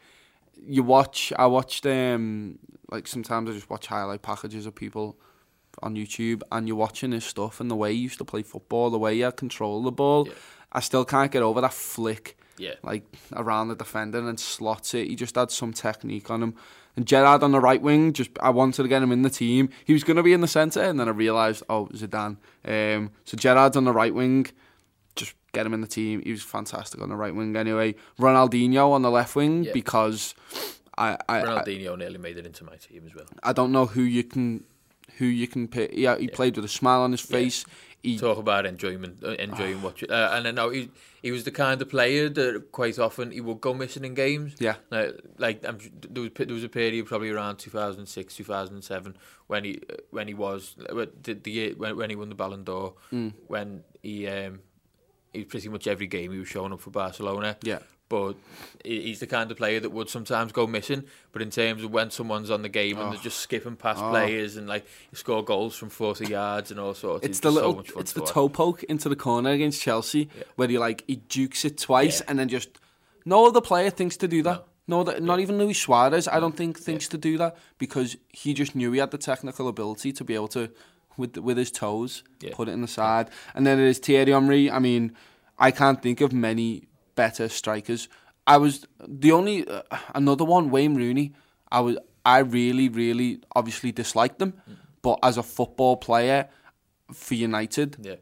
[0.66, 2.58] you watch, I watched um
[2.90, 5.16] like sometimes I just watch highlight packages of people
[5.82, 8.90] on YouTube, and you're watching his stuff and the way he used to play football,
[8.90, 10.26] the way he had control the ball.
[10.28, 10.34] Yeah.
[10.72, 12.74] I still can't get over that flick Yeah.
[12.82, 13.04] like
[13.34, 15.06] around the defender and slots it.
[15.08, 16.54] He just had some technique on him.
[16.94, 19.70] And Gerrard on the right wing, just I wanted to get him in the team.
[19.86, 22.36] He was going to be in the centre, and then I realised, oh, Zidane.
[22.66, 24.46] Um, so Gerrard's on the right wing,
[25.52, 26.22] get him in the team.
[26.24, 27.94] He was fantastic on the right wing anyway.
[28.18, 29.72] Ronaldinho on the left wing Yeah.
[29.72, 30.34] because
[30.98, 33.26] I I, I Ronaldinho nearly made it into my team as well.
[33.42, 34.64] I don't know who you can
[35.18, 35.90] who you can pick.
[35.94, 37.64] Yeah, he played with a smile on his face.
[38.02, 40.10] He Talk about enjoyment, uh, enjoying watching.
[40.10, 40.90] Uh, and I know he
[41.22, 44.56] he was the kind of player that quite often he would go missing in games.
[44.58, 44.74] Yeah.
[44.90, 49.96] Like, like there was there was a period probably around 2006, 2007 when he uh,
[50.10, 53.34] when he was uh, the, the year when when he won the Ballon d'Or Mm.
[53.46, 54.58] when he um
[55.32, 57.56] he pretty much every game he was showing up for Barcelona.
[57.62, 57.78] Yeah.
[58.08, 58.34] but
[58.84, 61.04] he's the kind of player that would sometimes go missing.
[61.32, 63.10] But in terms of when someone's on the game and Oh.
[63.12, 64.10] they're just skipping past oh.
[64.10, 67.48] players and like you score goals from 40 yards and all sorts, It's he's the
[67.50, 70.76] so little, much fun it's the toe poke into the corner against Chelsea, where he
[70.76, 72.78] like he dukes it twice and then just
[73.24, 74.66] no other player thinks to do that.
[74.86, 76.28] No, that not even Luis Suarez.
[76.28, 79.68] I don't think thinks to do that because he just knew he had the technical
[79.68, 80.68] ability to be able to,
[81.16, 82.50] with with his toes, Yeah.
[82.54, 83.30] put it in the side.
[83.54, 84.70] And then it is Thierry Henry.
[84.70, 85.12] I mean,
[85.58, 88.08] I can't think of many better strikers.
[88.46, 89.82] I was the only uh,
[90.14, 91.32] another one, Wayne Rooney.
[91.70, 94.54] I was I really really obviously disliked them,
[95.02, 96.48] but as a football player
[97.12, 98.16] for United, Yeah.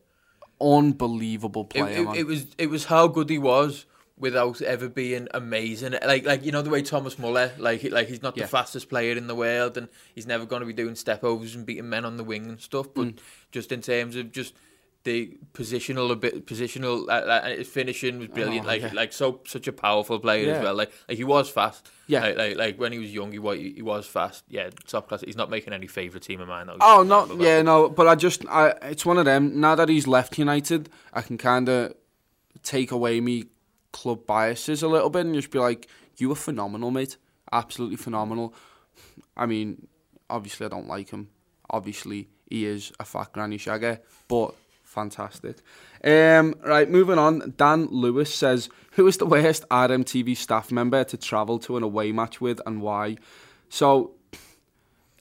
[0.61, 1.99] unbelievable It, player.
[2.01, 2.15] it, man.
[2.17, 3.87] it was it was how good he was
[4.21, 5.95] without ever being amazing.
[6.05, 8.45] Like like you know the way Thomas Muller, like like he's not Yeah.
[8.45, 11.55] the fastest player in the world, and he's never going to be doing step overs
[11.57, 12.89] and beating men on the wing and stuff.
[12.95, 13.19] But Mm.
[13.51, 14.55] just in terms of just
[15.05, 18.67] the positional a bit positional uh, uh, his finishing was brilliant.
[18.67, 18.91] Oh, like yeah.
[18.93, 20.53] like so such a powerful player Yeah.
[20.59, 20.75] as well.
[20.75, 21.91] Like like he was fast.
[22.07, 22.21] Yeah.
[22.27, 24.45] Like, like like when he was young, he was he was fast.
[24.49, 25.23] Yeah, top class.
[25.23, 26.69] He's not making any favourite team of mine.
[26.83, 29.59] Oh no, yeah, no, but I just, I, it's one of them.
[29.59, 31.95] Now that he's left United, I can kind of
[32.63, 33.47] take away me
[33.93, 37.17] club biases a little bit and just be like, you were phenomenal, mate,
[37.53, 38.55] absolutely phenomenal.
[39.37, 39.87] I mean,
[40.29, 41.29] obviously I don't like him.
[41.71, 45.57] Obviously he is a fat granny shagger, but fantastic.
[46.05, 47.55] Um, right, moving on.
[47.57, 52.13] Dan Lewis says, who is the worst RMTV staff member to travel to an away
[52.13, 53.17] match with and why?
[53.69, 54.13] So.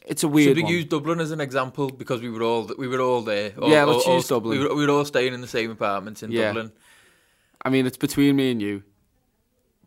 [0.06, 0.74] It's a weird Should we one.
[0.74, 3.54] use Dublin as an example because we were all we were all there?
[3.62, 4.58] All, Yeah, let's all- use all- Dublin.
[4.58, 6.48] We were, we were all staying in the same apartments in Yeah.
[6.48, 6.72] Dublin.
[7.64, 8.84] I mean, it's between me and you.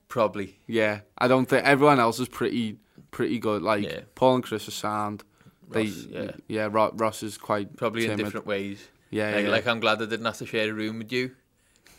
[0.09, 0.59] Probably.
[0.67, 2.77] Yeah, I don't think everyone else is pretty
[3.11, 3.63] pretty good.
[3.63, 4.01] Like Yeah.
[4.15, 5.25] Paul and Chris are sound.
[5.71, 6.33] They, yeah.
[6.49, 8.87] yeah, Ro- Ross is quite Probably in different ways.
[9.11, 9.51] Yeah, like, yeah.
[9.51, 11.31] like I'm glad I didn't have to share a room with you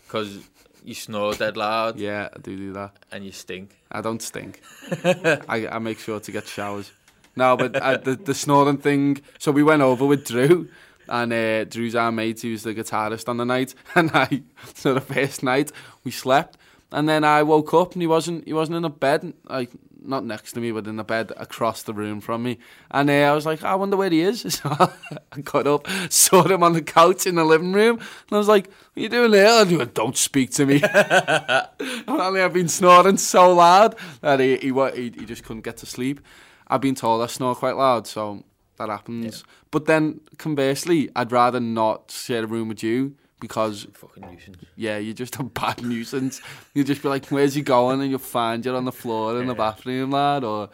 [0.05, 0.39] because
[0.84, 2.97] you snore dead loud Yeah, I do do that.
[3.11, 3.76] and you stink.
[3.91, 4.61] I don't stink.
[5.03, 6.91] I, I make sure to get showers.
[7.36, 9.21] No, but uh, the the snoring thing.
[9.39, 10.69] So we went over with Drew,
[11.08, 13.74] and uh, Drew's our mate who's the guitarist on the night.
[13.95, 14.43] And I,
[14.74, 15.72] so the first night
[16.04, 16.58] we slept,
[16.91, 19.72] and then I woke up and he wasn't he wasn't in the bed, like
[20.06, 22.60] not next to me, but in the bed across the room from me.
[22.91, 24.43] And uh, I was like, I wonder where he is.
[24.64, 28.38] So I got up, saw him on the couch in the living room, and I
[28.38, 29.62] was like, What are you doing there?
[29.62, 30.78] And he went, Don't speak to me.
[30.84, 35.86] Apparently, I've been snoring so loud that he, he, he, he just couldn't get to
[35.86, 36.22] sleep.
[36.68, 38.43] I've been told I snore quite loud, so
[38.86, 39.44] that happens.
[39.72, 44.58] But then conversely, I'd rather not share a room with you because Fucking nuisance.
[44.76, 46.42] yeah, you're just a bad nuisance.
[46.74, 49.48] You just be like, "Where's he going?" and you'll find you're on the floor in
[49.48, 50.70] the bathroom, lad, or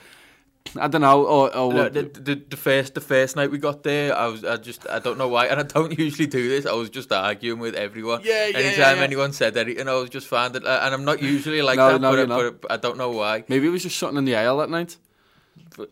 [0.80, 3.82] I don't know, or, or No, the, the, the first the first night we got
[3.82, 6.68] there, I was I just I don't know why, and I don't usually do this.
[6.68, 8.22] I was just arguing with everyone.
[8.24, 9.02] Yeah, yeah, Anytime yeah, yeah.
[9.10, 10.52] anyone said anything, I was just fine.
[10.52, 12.98] That, uh, and I'm not usually like No, that, no, but, I- but I don't
[12.98, 13.46] know why.
[13.48, 14.98] maybe it was just something in the ale that night.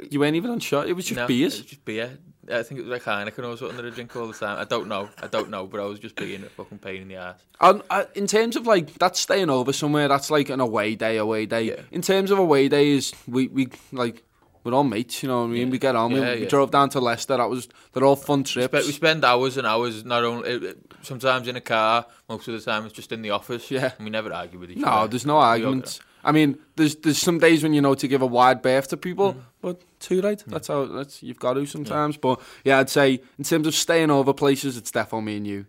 [0.09, 0.88] You weren't even on shot.
[0.88, 1.57] It was just No, beers.
[1.57, 2.18] was just beer.
[2.49, 4.57] I think it was like Heineken or something that I drink all the time.
[4.57, 5.09] I don't know.
[5.22, 7.39] I don't know, but I was just being a fucking pain in the ass.
[7.59, 11.18] And, uh, in terms of like that's staying over somewhere, that's like an away day,
[11.18, 11.63] away day.
[11.63, 11.82] Yeah.
[11.91, 14.24] In terms of away days, we we like
[14.63, 15.70] we're all mates, you know what I mean?
[15.70, 16.11] We get on.
[16.13, 16.47] we, Yeah, we yeah.
[16.49, 17.36] drove down to Leicester.
[17.38, 18.72] That was they're all fun trips.
[18.72, 22.05] But we spend hours and hours, not only it- it- sometimes in a car.
[22.30, 23.70] Most of the time, it's just in the office.
[23.72, 23.91] Yeah.
[23.97, 25.01] and we never argue with each no, other.
[25.01, 25.99] No, there's no arguments.
[26.28, 28.97] I mean, there's there's some days when you know to give a wide berth to
[28.97, 29.41] people, Mm.
[29.61, 30.43] but too late.
[30.47, 32.17] That's how that's you've got to sometimes.
[32.17, 35.65] But yeah, I'd say in terms of staying over places, it's defo me and you,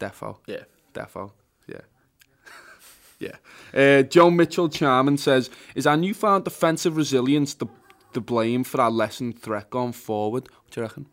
[0.00, 0.38] defo.
[0.46, 0.64] Yeah.
[0.94, 1.32] Defo.
[1.68, 1.80] Yeah.
[3.18, 3.36] yeah.
[3.98, 7.66] Uh, Joe Mitchell Charman says, Is our newfound defensive resilience the,
[8.12, 10.48] the blame for our lessened threat going forward?
[10.62, 11.06] What do you reckon?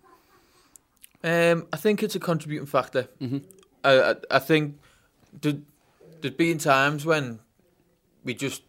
[1.24, 3.08] Um, I think it's a contributing factor.
[3.20, 3.40] Mm-hmm.
[3.84, 4.80] I, I, I think
[5.42, 5.54] there,
[6.22, 7.40] there's been times when
[8.24, 8.64] we just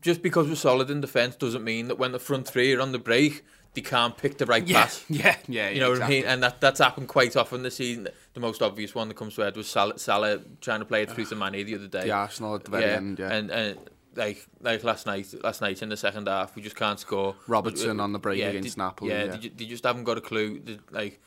[0.00, 2.92] just because we're solid in defence doesn't mean that when the front three are on
[2.92, 3.44] the break,
[3.74, 5.04] they can't pick the right pass.
[5.08, 6.24] Yeah, yeah, You know what I mean?
[6.24, 8.08] And that, that's happened quite often this season.
[8.34, 11.10] The most obvious one that comes to head was Salah, Salah trying to play it
[11.10, 12.04] through to Mane the other day.
[12.04, 13.32] The Arsenal at the very end, yeah.
[13.32, 13.78] And, and
[14.16, 17.36] like like last night, last night in the second half, we just can't score.
[17.46, 19.30] Robertson on the break Yeah, against they- Napoli, Yeah, yeah.
[19.30, 20.58] They, ju- they just haven't got a clue.
[20.58, 21.20] They- like,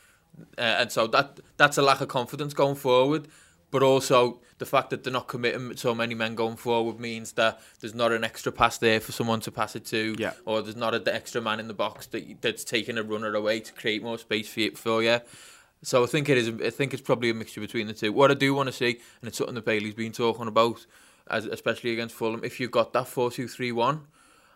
[0.58, 3.26] uh, and so that that's a lack of confidence going forward.
[3.70, 7.60] But also the fact that they're not committing so many men going forward means that
[7.80, 10.32] there's not an extra pass there for someone to pass it to, Yeah.
[10.44, 13.60] or there's not an extra man in the box that that's taking a runner away
[13.60, 14.70] to create more space for you.
[14.76, 15.20] For you.
[15.82, 16.48] So I think it is.
[16.64, 18.12] I think it's probably a mixture between the two.
[18.12, 20.86] What I do want to see, and it's something that Bailey's been talking about,
[21.28, 24.06] as especially against Fulham, if you've got that four-two-three-one,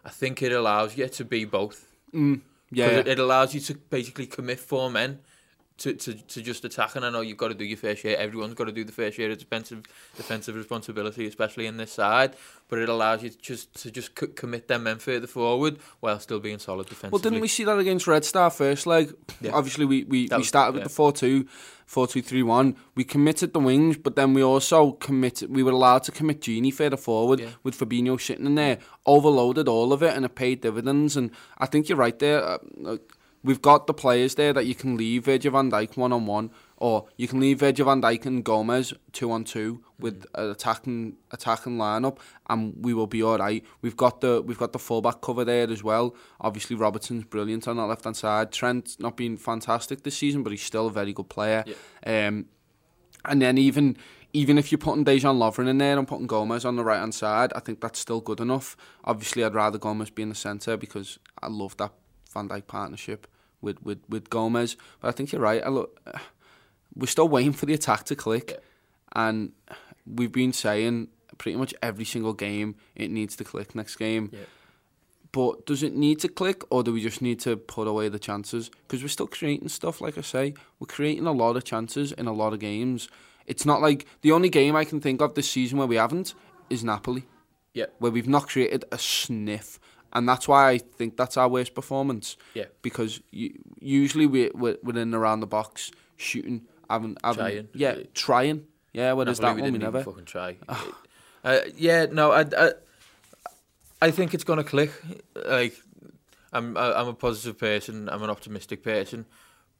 [0.04, 1.88] I think it allows you to be both.
[2.14, 2.40] Mm.
[2.72, 5.18] Yeah, Because it, it allows you to basically commit four men
[5.80, 6.96] to, to, to just attack.
[6.96, 8.16] And I know you've got to do your fair share.
[8.16, 9.82] Everyone's got to do the fair share of defensive
[10.16, 12.34] defensive responsibility, especially in this side.
[12.68, 16.18] But it allows you to just to just c- commit them men further forward while
[16.20, 17.10] still being solid defensively.
[17.10, 19.12] Well, didn't we see that against Red Star first leg?
[19.40, 19.50] Yeah.
[19.52, 20.88] Obviously, we, we, That we was- started with yeah.
[20.88, 21.46] the 4 2,
[21.86, 22.76] 4 2 3 1.
[22.94, 26.72] We committed the wings, but then we also committed, we were allowed to commit Gini
[26.72, 27.48] further forward Yeah.
[27.64, 31.16] with Fabinho sitting in there, overloaded all of it, and it paid dividends.
[31.16, 32.44] And I think you're right there.
[32.44, 32.98] Uh,
[33.42, 36.50] we've got the players there that you can leave Virgil van Dijk one on one,
[36.76, 41.16] or you can leave Virgil van Dijk and Gomez two on two with an attacking
[41.30, 42.18] attacking lineup,
[42.48, 43.64] and we will be all right.
[43.82, 46.14] We've got the we've got the fullback cover there as well.
[46.40, 48.52] Obviously, Robertson's brilliant on that left hand side.
[48.52, 51.64] Trent's not been fantastic this season, but he's still a very good player.
[52.06, 52.46] Um,
[53.24, 53.96] and then even
[54.32, 57.14] even if you're putting Dejan Lovren in there and putting Gomez on the right hand
[57.14, 58.76] side, I think that's still good enough.
[59.04, 61.92] Obviously, I'd rather Gomez be in the centre because I love that
[62.32, 63.26] Van Dijk partnership
[63.60, 64.76] with, with, with Gomez.
[65.00, 65.62] But I think you're right.
[65.64, 66.00] I look,
[66.94, 68.58] we're still waiting for the attack to click,
[69.14, 69.52] and
[70.06, 71.08] we've been saying
[71.38, 74.30] pretty much every single game it needs to click next game.
[75.32, 78.18] But does it need to click, or do we just need to put away the
[78.18, 78.68] chances?
[78.68, 80.54] Because we're still creating stuff, like I say.
[80.80, 83.08] We're creating a lot of chances in a lot of games.
[83.46, 86.34] It's not like the only game I can think of this season where we haven't
[86.68, 87.24] is Napoli,
[87.74, 87.86] Yeah.
[88.00, 89.78] where we've not created a sniff.
[90.12, 92.36] And that's why I think that's our worst performance.
[92.54, 92.66] Yeah.
[92.82, 97.68] Because you, usually we, we're, we're in around the box, shooting, having, having Trying.
[97.74, 98.66] Yeah, trying.
[98.92, 100.02] Yeah, whereas that Napoli, one we never.
[100.02, 100.56] fucking try.
[101.44, 102.72] uh, yeah, no, I, I,
[104.02, 104.90] I think it's gonna click.
[105.46, 105.74] Like,
[106.52, 108.08] I'm, I'm a positive person.
[108.08, 109.26] I'm an optimistic person,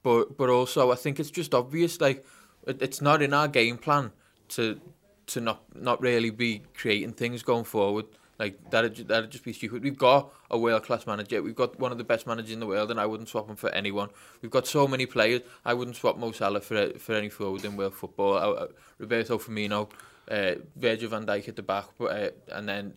[0.03, 2.01] but but also I think it's just obvious.
[2.01, 2.25] Like,
[2.67, 4.13] it, it's not in our game plan
[4.51, 4.81] to
[5.29, 8.07] to not not really be creating things going forward.
[8.41, 9.83] Like that'd that'd just be stupid.
[9.85, 11.43] We've got a world class manager.
[11.43, 13.55] We've got one of the best managers in the world, and I wouldn't swap him
[13.57, 14.09] for anyone.
[14.41, 15.43] We've got so many players.
[15.65, 18.35] I wouldn't swap Mo Salah for for any forward in world football.
[18.35, 18.67] Uh, uh,
[18.99, 19.91] Roberto Firmino,
[20.31, 22.95] uh, Virgil van Dijk at the back, but, uh, and then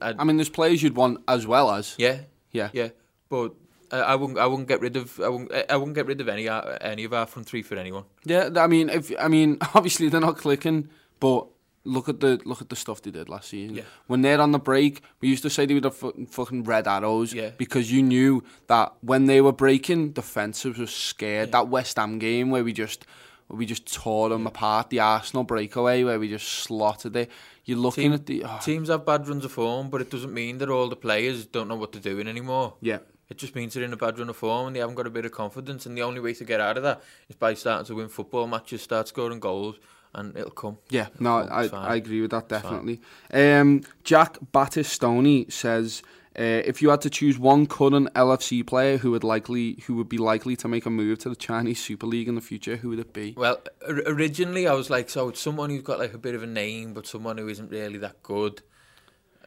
[0.00, 1.94] I'd, I mean, there's players you'd want as well as.
[1.98, 2.70] yeah, Yeah.
[2.72, 2.88] yeah.
[3.28, 3.54] But
[3.92, 6.28] uh, I wouldn't I wouldn't get rid of I wouldn't I wouldn't get rid of
[6.28, 6.48] any
[6.80, 8.04] any of our front three for anyone.
[8.24, 10.88] Yeah, I mean, if I mean, obviously they're not clicking,
[11.20, 11.46] but
[11.84, 13.76] look at the look at the stuff they did last season.
[13.76, 13.82] Yeah.
[14.06, 16.86] When they're on the break, we used to say they were the fu- fucking red
[16.86, 17.50] arrows Yeah.
[17.58, 21.52] because you knew that when they were breaking, defensives were scared.
[21.52, 23.04] That West Ham game where we just
[23.48, 27.30] we just tore them apart, the Arsenal breakaway where we just slaughtered it.
[27.64, 30.32] You're looking Team- at the oh, Teams have bad runs of form, but it doesn't
[30.32, 32.74] mean that all the players don't know what they're doing anymore.
[32.80, 32.98] yeah.
[33.28, 35.10] It just means they're in a bad run of form and they haven't got a
[35.10, 35.86] bit of confidence.
[35.86, 38.46] And the only way to get out of that is by starting to win football
[38.46, 39.76] matches, start scoring goals,
[40.14, 40.78] and it'll come.
[40.90, 41.78] Yeah, no, It'll come.
[41.80, 43.00] I, I agree with that definitely.
[43.32, 46.02] Um, Jack Battistoni says,
[46.38, 50.08] uh, if you had to choose one current LFC player who would likely who would
[50.08, 52.88] be likely to make a move to the Chinese Super League in the future, who
[52.90, 53.34] would it be?
[53.36, 56.42] Well, or- originally I was like, so it's someone who's got like a bit of
[56.42, 58.62] a name, but someone who isn't really that good.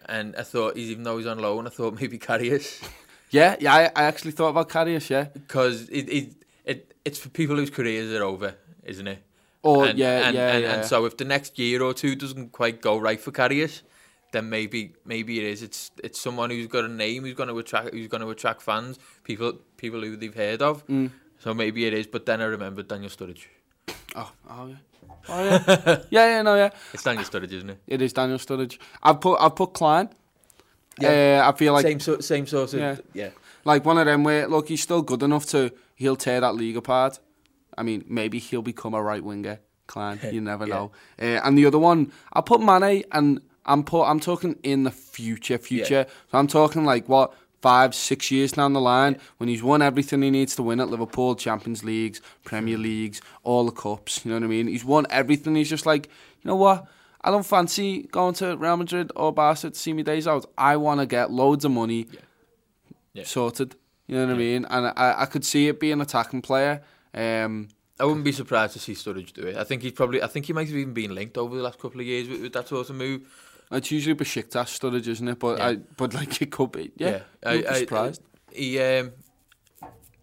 [0.07, 2.87] And I thought, even though he's on loan, I thought maybe Karius.
[3.31, 5.23] Yeah, yeah, I, I actually thought about Karius, yeah.
[5.33, 9.24] because it, it it it's for people whose careers are over, isn't it?
[9.65, 10.73] Or and, yeah, and, yeah, and, yeah.
[10.75, 13.81] and so if the next year or two doesn't quite go right for Karius,
[14.31, 15.63] then maybe maybe it is.
[15.63, 18.61] It's it's someone who's got a name, who's going to attract who's going to attract
[18.61, 20.85] fans, people people who they've heard of.
[20.85, 21.09] Mm.
[21.39, 22.05] So maybe it is.
[22.05, 23.47] But then I remembered Daniel Sturridge.
[24.15, 24.75] oh, oh yeah.
[25.27, 25.63] Oh yeah.
[26.11, 26.69] yeah, yeah, no, yeah.
[26.93, 27.79] It's Daniel Sturridge, isn't it?
[27.87, 28.77] It is Daniel Sturridge.
[29.01, 30.09] I've put I've put Klein.
[30.99, 31.41] Yeah.
[31.43, 32.97] Uh, I feel like same sort same sort of Yeah.
[33.13, 33.29] yeah.
[33.63, 36.77] like one of them where look he's still good enough to he'll tear that league
[36.77, 37.19] apart.
[37.77, 39.59] I mean maybe he'll become a right winger.
[39.87, 40.75] Klein, you never Yeah.
[40.75, 40.91] know.
[41.21, 44.91] Uh, and the other one, I'll put Mane, and I'm put I'm talking in the
[44.91, 46.05] future, future.
[46.31, 50.21] So I'm talking like what five, six years down the line when he's won everything
[50.21, 54.23] he needs to win at Liverpool, Champions Leagues, Premier Leagues, all the cups.
[54.23, 54.67] You know what I mean?
[54.67, 55.55] He's won everything.
[55.55, 56.05] He's just like,
[56.41, 56.85] you know what?
[57.21, 60.45] I don't fancy going to Real Madrid or Barca to see me days out.
[60.59, 62.05] I want to get loads of money
[63.13, 63.23] Yeah.
[63.23, 63.75] sorted.
[64.07, 64.65] You know what I mean?
[64.69, 66.83] And I, I could see it being an attacking player.
[67.15, 69.55] Um, I wouldn't be surprised to see Sturridge do it.
[69.55, 70.21] I think he's probably.
[70.21, 72.41] I think he might have even been linked over the last couple of years with,
[72.41, 73.21] with that sort of move.
[73.71, 75.39] it's usually Besiktas Sturridge, isn't it?
[75.39, 75.67] But Yeah.
[75.67, 76.91] I, but like it could be.
[76.97, 78.21] Yeah, I, You'd be I- surprised.
[78.51, 79.13] he, um,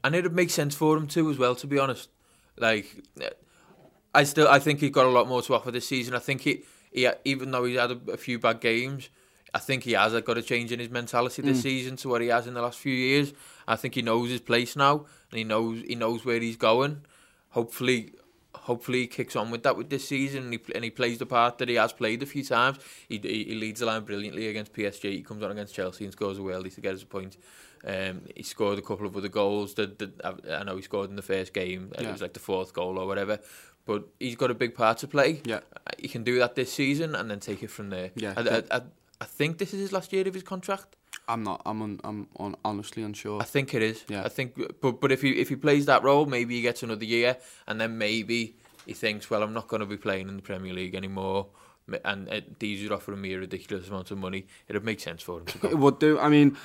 [0.05, 1.55] and it'd make sense for him too, as well.
[1.55, 2.11] To be honest,
[2.59, 2.95] like
[4.15, 6.15] I still, I think he's got a lot more to offer this season.
[6.15, 9.09] I think he, he even though he's had a, a few bad games,
[9.55, 12.29] I think he has got a change in his mentality this season to what he
[12.29, 13.35] has in the last few years.
[13.69, 17.03] I think he knows his place now, and he knows he knows where he's going.
[17.51, 18.13] Hopefully,
[18.55, 21.27] hopefully he kicks on with that with this season and he, and he plays the
[21.27, 22.79] part that he has played a few times.
[23.09, 25.13] He, he, he leads the line brilliantly against PSG.
[25.13, 27.37] He comes on against Chelsea and scores a worldie to get us a point.
[27.85, 31.11] Um, he scored a couple of other goals that, that I, I know he scored
[31.11, 31.91] in the first game.
[31.95, 32.09] Yeah.
[32.09, 33.39] It was like the fourth goal or whatever.
[33.85, 35.43] But he's got a big part to play.
[35.45, 35.61] Yeah,
[35.99, 38.13] he can do that this season and then take it from there.
[38.15, 38.83] Yeah, I, I, I,
[39.23, 40.97] I think this is his last year of his contract.
[41.29, 41.63] I'm not.
[41.65, 41.81] I'm.
[41.81, 43.41] Un, I'm un, honestly unsure.
[43.41, 44.05] I think it is.
[44.09, 44.25] Yeah.
[44.25, 47.05] I think, but but if he if he plays that role, maybe he gets another
[47.05, 47.37] year,
[47.69, 50.75] and then maybe he thinks, well, I'm not going to be playing in the Premier
[50.75, 51.47] League anymore.
[52.05, 54.47] And uh, these are offering me a ridiculous amount of money.
[54.67, 55.69] It would make sense for him to go.
[55.69, 56.19] It would do.
[56.19, 56.57] I mean,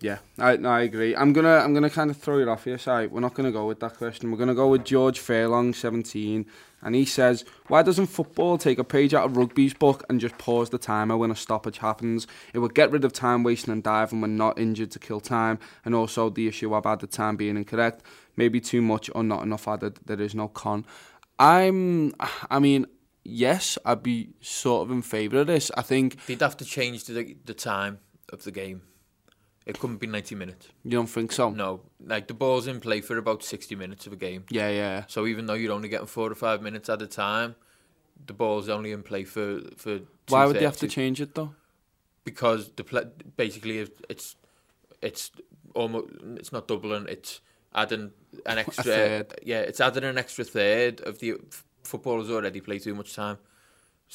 [0.00, 1.16] yeah, I, no, I agree.
[1.16, 2.78] I'm gonna I'm gonna kind of throw it off here.
[2.78, 4.30] Sorry, we're not gonna go with that question.
[4.30, 6.46] We're gonna go with George Fairlong, 17,
[6.84, 10.38] and he says, "Why doesn't football take a page out of rugby's book and just
[10.38, 12.26] pause the timer when a stoppage happens?
[12.52, 15.58] It would get rid of time wasting and diving when not injured to kill time,
[15.84, 18.02] and also the issue of added time being incorrect,
[18.36, 19.98] maybe too much or not enough added.
[20.04, 20.84] There is no con."
[21.38, 22.14] I'm.
[22.50, 22.86] I mean,
[23.24, 25.70] yes, I'd be sort of in favour of this.
[25.76, 27.98] I think they'd have to change the the time
[28.32, 28.82] of the game.
[29.66, 30.68] It couldn't be 90 minutes.
[30.84, 31.48] You don't think so?
[31.50, 31.80] No.
[32.04, 34.44] Like, the ball's in play for about 60 minutes of a game.
[34.50, 35.04] Yeah, yeah.
[35.08, 37.54] So even though you're only getting four or five minutes at a time,
[38.26, 39.60] the ball's only in play for...
[39.76, 41.54] for Why would they have to change it, though?
[42.24, 43.04] Because the play,
[43.36, 44.36] basically it's
[45.02, 45.30] it's
[45.74, 47.40] almost it's not doubling, it's
[47.74, 48.12] adding
[48.44, 49.26] an extra...
[49.42, 51.36] Yeah, it's adding an extra third of the...
[51.84, 53.36] Footballers already play too much time.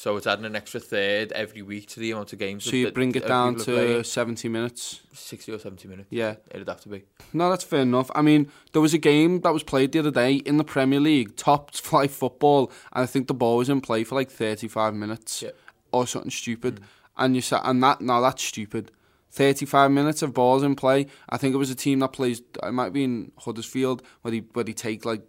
[0.00, 2.64] So it's adding an extra third every week to the amount of games.
[2.64, 5.02] So you bring it down to 70 minutes?
[5.12, 6.08] 60 or 70 minutes.
[6.08, 6.36] Yeah.
[6.50, 7.04] It'd have to be.
[7.34, 8.10] No, that's fair enough.
[8.14, 11.00] I mean, there was a game that was played the other day in the Premier
[11.00, 14.94] League, top flight football, and I think the ball was in play for like 35
[14.94, 15.50] minutes yeah.
[15.92, 16.76] or something stupid.
[16.76, 16.84] Mm.
[17.18, 18.92] And you said, and that, no, that's stupid.
[19.32, 21.08] 35 minutes of balls in play.
[21.28, 24.38] I think it was a team that plays, it might be in Huddersfield, where they,
[24.54, 25.28] where they take like,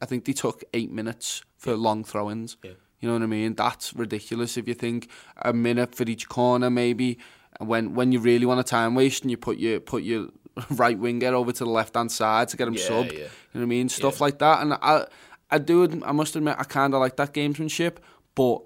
[0.00, 1.76] I think they took eight minutes for yeah.
[1.76, 2.56] long throw ins.
[2.64, 2.72] Yeah.
[3.02, 3.54] You know what I mean?
[3.54, 7.18] That's ridiculous if you think a minute for each corner maybe.
[7.58, 10.28] When when you really want a time waste and you put your put your
[10.70, 13.06] right winger over to the left hand side to get him yeah, sub.
[13.06, 13.12] Yeah.
[13.12, 13.88] You know what I mean?
[13.88, 14.24] Stuff yeah.
[14.24, 14.62] like that.
[14.62, 15.06] And I
[15.50, 17.96] I do I must admit I kinda like that gamesmanship,
[18.36, 18.62] but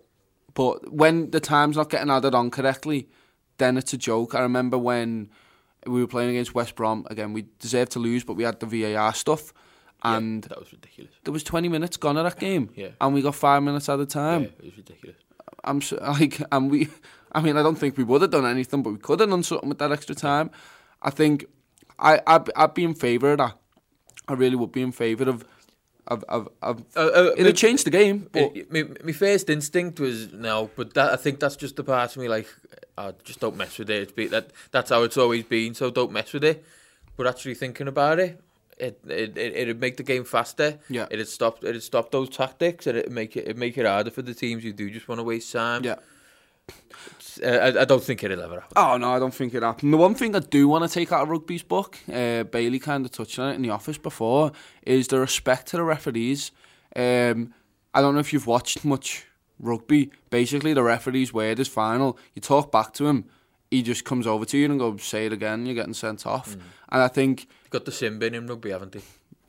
[0.53, 3.09] but when the time's not getting added on correctly,
[3.57, 4.35] then it's a joke.
[4.35, 5.31] I remember when
[5.87, 8.67] we were playing against West Brom, again we deserved to lose, but we had the
[8.67, 9.55] VAR stuff
[10.07, 11.13] and yeah, that was ridiculous.
[11.25, 12.89] There was 20 minutes gone of that game, yeah.
[13.01, 14.43] and we got five minutes at a time.
[14.43, 15.17] Yeah, it was ridiculous.
[15.65, 16.89] I'm so, like, and we,
[17.33, 19.43] I mean, I don't think we would have done anything, but we could have done
[19.43, 20.51] something with that extra time.
[21.03, 21.47] I think
[21.99, 23.59] I, I'd, I'd be in favour of that.
[24.29, 25.45] I really would be in favour of.
[26.09, 28.29] Of, of, of uh, uh, it'd change the game.
[28.31, 32.15] But my, my first instinct was no, but that I think that's just the part
[32.15, 32.47] of me like,
[32.97, 34.03] oh, just don't mess with it.
[34.03, 35.75] It's be, that that's how it's always been.
[35.75, 36.65] So don't mess with it.
[37.17, 38.41] But actually thinking about it,
[38.79, 40.79] it it it would make the game faster.
[40.89, 41.07] Yeah.
[41.11, 44.23] It'd stop it'd stop those tactics and it'd make it it'd make it harder for
[44.23, 45.85] the teams who do just want to waste time.
[45.85, 45.97] Yeah.
[47.43, 48.73] Uh, I, I don't think it'll ever happen.
[48.77, 49.91] Oh no, I don't think it happen.
[49.91, 53.05] The one thing I do want to take out of rugby's book, uh, Bailey kind
[53.05, 54.53] of touched on it in the office before,
[54.83, 56.51] is the respect to the referees.
[56.97, 57.55] Um,
[57.95, 59.27] I don't know if you've watched much
[59.61, 60.11] rugby.
[60.31, 62.19] Basically, the referee's word is final.
[62.35, 63.27] You talk back to him,
[63.71, 66.51] he just comes over to you and goes, say it again, you're getting sent off.
[66.51, 66.61] Mm.
[66.91, 67.49] And I think...
[67.71, 69.03] Got the sin bin in rugby, haven't you?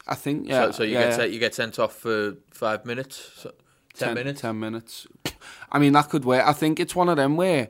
[0.08, 0.66] I think, yeah.
[0.66, 1.16] So, so you, yeah, get yeah.
[1.16, 3.54] Sent, you get sent off for five minutes, so
[3.94, 4.42] ten, ten, minutes?
[4.42, 5.08] Ten minutes.
[5.72, 6.46] I mean, that could work.
[6.46, 7.70] I think it's one of them where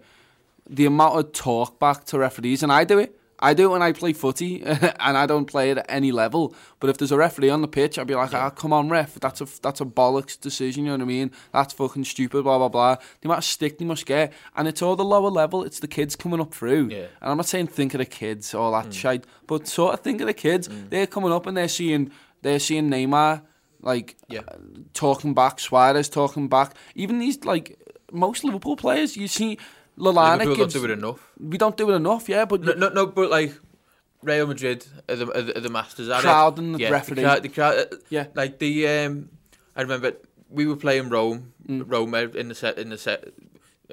[0.70, 3.82] the amount of talk back to referees, and I do it, I do it when
[3.82, 6.56] I play footy, and I don't play it at any level.
[6.80, 8.90] But if there's a referee on the pitch, I'd be like, "Ah, oh, come on,
[8.90, 9.16] ref!
[9.16, 10.86] That's a that's a bollocks decision.
[10.86, 11.32] You know what I mean?
[11.54, 12.96] That's fucking stupid." Blah blah blah.
[13.22, 15.64] The amount of stick they must get, and it's all the lower level.
[15.64, 16.90] It's the kids coming up through.
[16.90, 17.08] Yeah.
[17.22, 18.94] And I'm not saying think of the kids, all that mm.
[18.94, 20.68] shit, but sort of think of the kids.
[20.68, 20.90] Mm.
[20.90, 22.12] They're coming up and they're seeing
[22.42, 23.44] they're seeing Neymar
[23.82, 24.42] like yeah.
[24.48, 24.58] uh,
[24.94, 26.76] talking back, Suarez talking back.
[26.96, 27.80] Even these like
[28.12, 29.58] most Liverpool players, you see.
[29.98, 31.32] Lallana Liverpool gives, don't do it enough.
[31.40, 32.46] We don't do it enough, yeah.
[32.46, 33.54] But no, no, no but like
[34.22, 37.16] Real Madrid are the, are the, are the masters at crowd and the yeah, referee.
[37.16, 39.30] The crowd, the crowd, uh, yeah, like the um,
[39.76, 40.14] I remember
[40.50, 41.84] we were playing Rome, mm.
[41.86, 43.30] Rome in the set in the set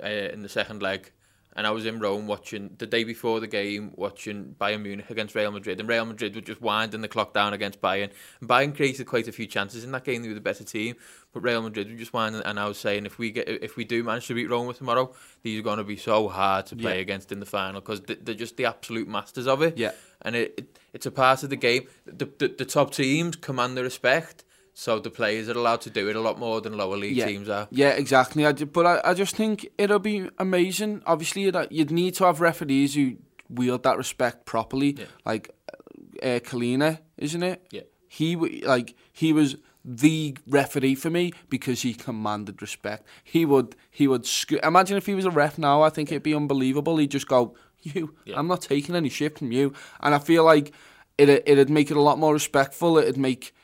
[0.03, 1.11] uh, in the second leg,
[1.57, 5.35] and I was in Rome watching the day before the game, watching Bayern Munich against
[5.35, 8.11] Real Madrid, and Real Madrid were just winding the clock down against Bayern.
[8.41, 10.97] And Bayern created quite a few chances in that game; they were the better team,
[11.33, 12.43] but Real Madrid were just winding.
[12.43, 15.15] And I was saying, if we get, if we do manage to beat Roma tomorrow,
[15.43, 17.03] these are going to be so hard to play yeah.
[17.03, 19.79] against in the final because they're just the absolute masters of it.
[19.79, 19.93] Yeah,
[20.23, 21.87] and it, it it's a part of the game.
[22.07, 24.45] The, the the top teams command the respect.
[24.77, 27.27] So the players are allowed to do it a lot more than lower league yeah.
[27.27, 27.69] teams are.
[27.71, 28.45] Yeah, exactly.
[28.45, 31.01] I, do, but I, I just think it'll be amazing.
[31.07, 33.17] Obviously, that you'd need to have referees who
[33.49, 34.97] wield that respect properly.
[34.99, 35.05] Yeah.
[35.25, 35.55] Like
[36.23, 37.67] uh, Collina, isn't it?
[37.71, 37.83] Yeah.
[38.09, 43.07] He like he was the referee for me because he commanded respect.
[43.23, 45.83] He would he would sc- imagine if he was a ref now.
[45.83, 46.97] I think it'd be unbelievable.
[46.97, 48.39] He'd just go, "You, Yeah.
[48.39, 50.73] I'm not taking any shit from you," and I feel like
[51.17, 52.99] it it'd make it a lot more respectful.
[52.99, 53.55] It'd make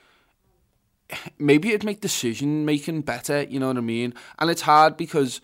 [1.39, 3.43] maybe it'd make decision making better.
[3.43, 4.15] You know what I mean?
[4.39, 5.41] And it's hard because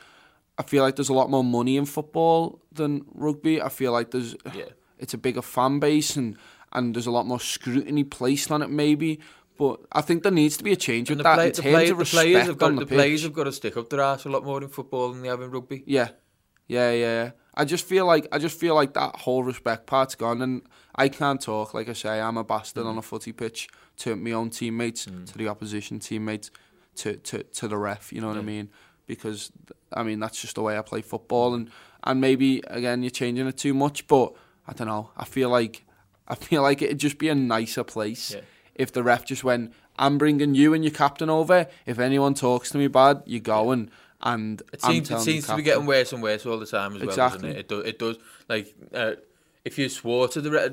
[0.58, 3.60] I feel like there's a lot more money in football than rugby.
[3.62, 4.64] I feel like there's Yeah.
[4.98, 6.36] it's a bigger fan base and
[6.72, 9.20] and there's a lot more scrutiny placed on it maybe.
[9.58, 11.52] But I think there needs to be a change And with the, that play, in
[11.52, 13.76] the, terms play, of the players have got the, the, players have got to stick
[13.78, 15.82] up their ass a lot more in football than they have in rugby.
[15.86, 16.08] Yeah,
[16.68, 17.30] yeah, yeah.
[17.54, 20.60] I just feel like I just feel like that whole respect part's gone, and
[20.94, 21.72] I can't talk.
[21.72, 22.88] Like I say, I'm a bastard Mm.
[22.88, 23.68] on a footy pitch
[23.98, 26.50] to my own teammates, to the opposition teammates,
[26.96, 28.12] to to to the ref.
[28.12, 28.68] You know what I mean?
[29.06, 29.52] Because
[29.92, 31.70] I mean that's just the way I play football, and
[32.04, 34.32] and maybe again you're changing it too much, but
[34.66, 35.10] I don't know.
[35.16, 35.84] I feel like
[36.28, 38.40] I feel like it'd just be a nicer place Yeah.
[38.74, 41.66] if the ref just went, "I'm bringing you and your captain over.
[41.86, 43.90] If anyone talks to me bad, you go and."
[44.22, 47.00] And It seems, it seems to be getting worse and worse all the time as
[47.02, 47.38] well, Exactly.
[47.48, 47.58] doesn't it?
[47.60, 48.16] It, do, it does.
[48.48, 49.12] Like, uh,
[49.66, 50.70] if you swore to the ref,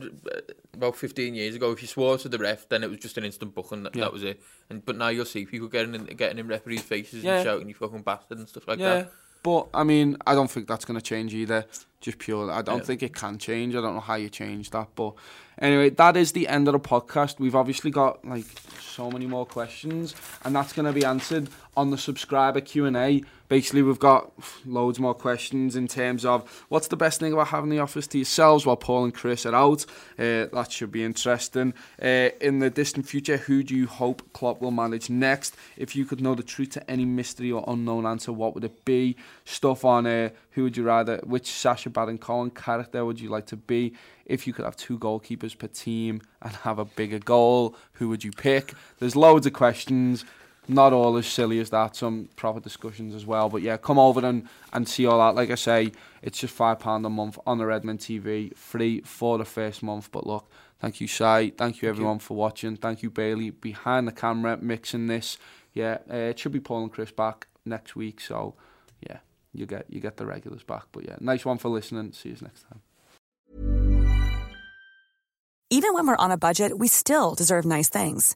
[0.74, 3.26] about 15 years ago, if you swore to the ref, then it was just an
[3.26, 3.82] instant booking.
[3.84, 4.04] That, Yeah.
[4.06, 4.40] that was it.
[4.70, 7.38] And But now you'll see people getting in, getting in referees' faces Yeah.
[7.38, 9.12] and shouting, you fucking bastard, and stuff like yeah, that.
[9.42, 11.66] but I mean, I don't think that's going to change either.
[12.04, 12.52] Just pure.
[12.52, 12.84] I don't Yeah.
[12.84, 13.76] think it can change.
[13.76, 14.90] I don't know how you change that.
[14.94, 15.14] But
[15.58, 17.40] anyway, that is the end of the podcast.
[17.40, 18.46] We've obviously got like
[18.82, 21.48] so many more questions, and that's going to be answered
[21.78, 23.24] on the subscriber Q and A.
[23.48, 24.32] Basically, we've got
[24.66, 28.18] loads more questions in terms of what's the best thing about having the office to
[28.18, 29.86] yourselves while Paul and Chris are out.
[30.18, 31.74] Uh, that should be interesting.
[32.02, 35.56] Uh, in the distant future, who do you hope Klopp will manage next?
[35.78, 38.86] If you could know the truth to any mystery or unknown answer, what would it
[38.86, 39.16] be?
[39.46, 43.46] Stuff on uh, who would you rather, which Sacha Baron Cohen character would you like
[43.48, 43.94] to be?
[44.26, 48.24] If you could have two goalkeepers per team and have a bigger goal, who would
[48.24, 48.74] you pick?
[49.00, 50.26] There's loads of questions.
[50.66, 53.50] Not all as silly as that, some proper discussions as well.
[53.50, 55.36] But yeah, come over and, and see all that.
[55.36, 55.92] Like I say,
[56.22, 60.10] it's just £5 a month on the Redmen TV, free for the first month.
[60.10, 61.50] But look, thank you, Si.
[61.58, 62.78] Thank you, everyone, for watching.
[62.78, 65.38] Thank you, Bailey, behind the camera, mixing this.
[65.74, 68.22] Yeah, uh, it should be Paul and Chris back next week.
[68.22, 68.56] So
[69.02, 69.18] yeah,
[69.54, 70.86] you get you get the regulars back.
[70.92, 72.12] But yeah, nice one for listening.
[72.14, 72.82] See you next time.
[75.70, 78.36] Even when we're on a budget, we still deserve nice things.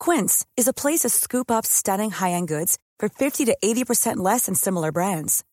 [0.00, 4.46] Quince is a place to scoop up stunning high-end goods for 50 to 80% less
[4.46, 5.44] than similar brands.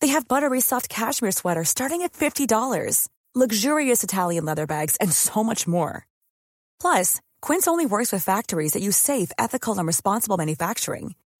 [0.00, 5.44] They have buttery soft cashmere sweaters starting at $50, luxurious Italian leather bags, and so
[5.44, 6.04] much more.
[6.80, 11.14] Plus, Quince only works with factories that use safe, ethical, and responsible manufacturing.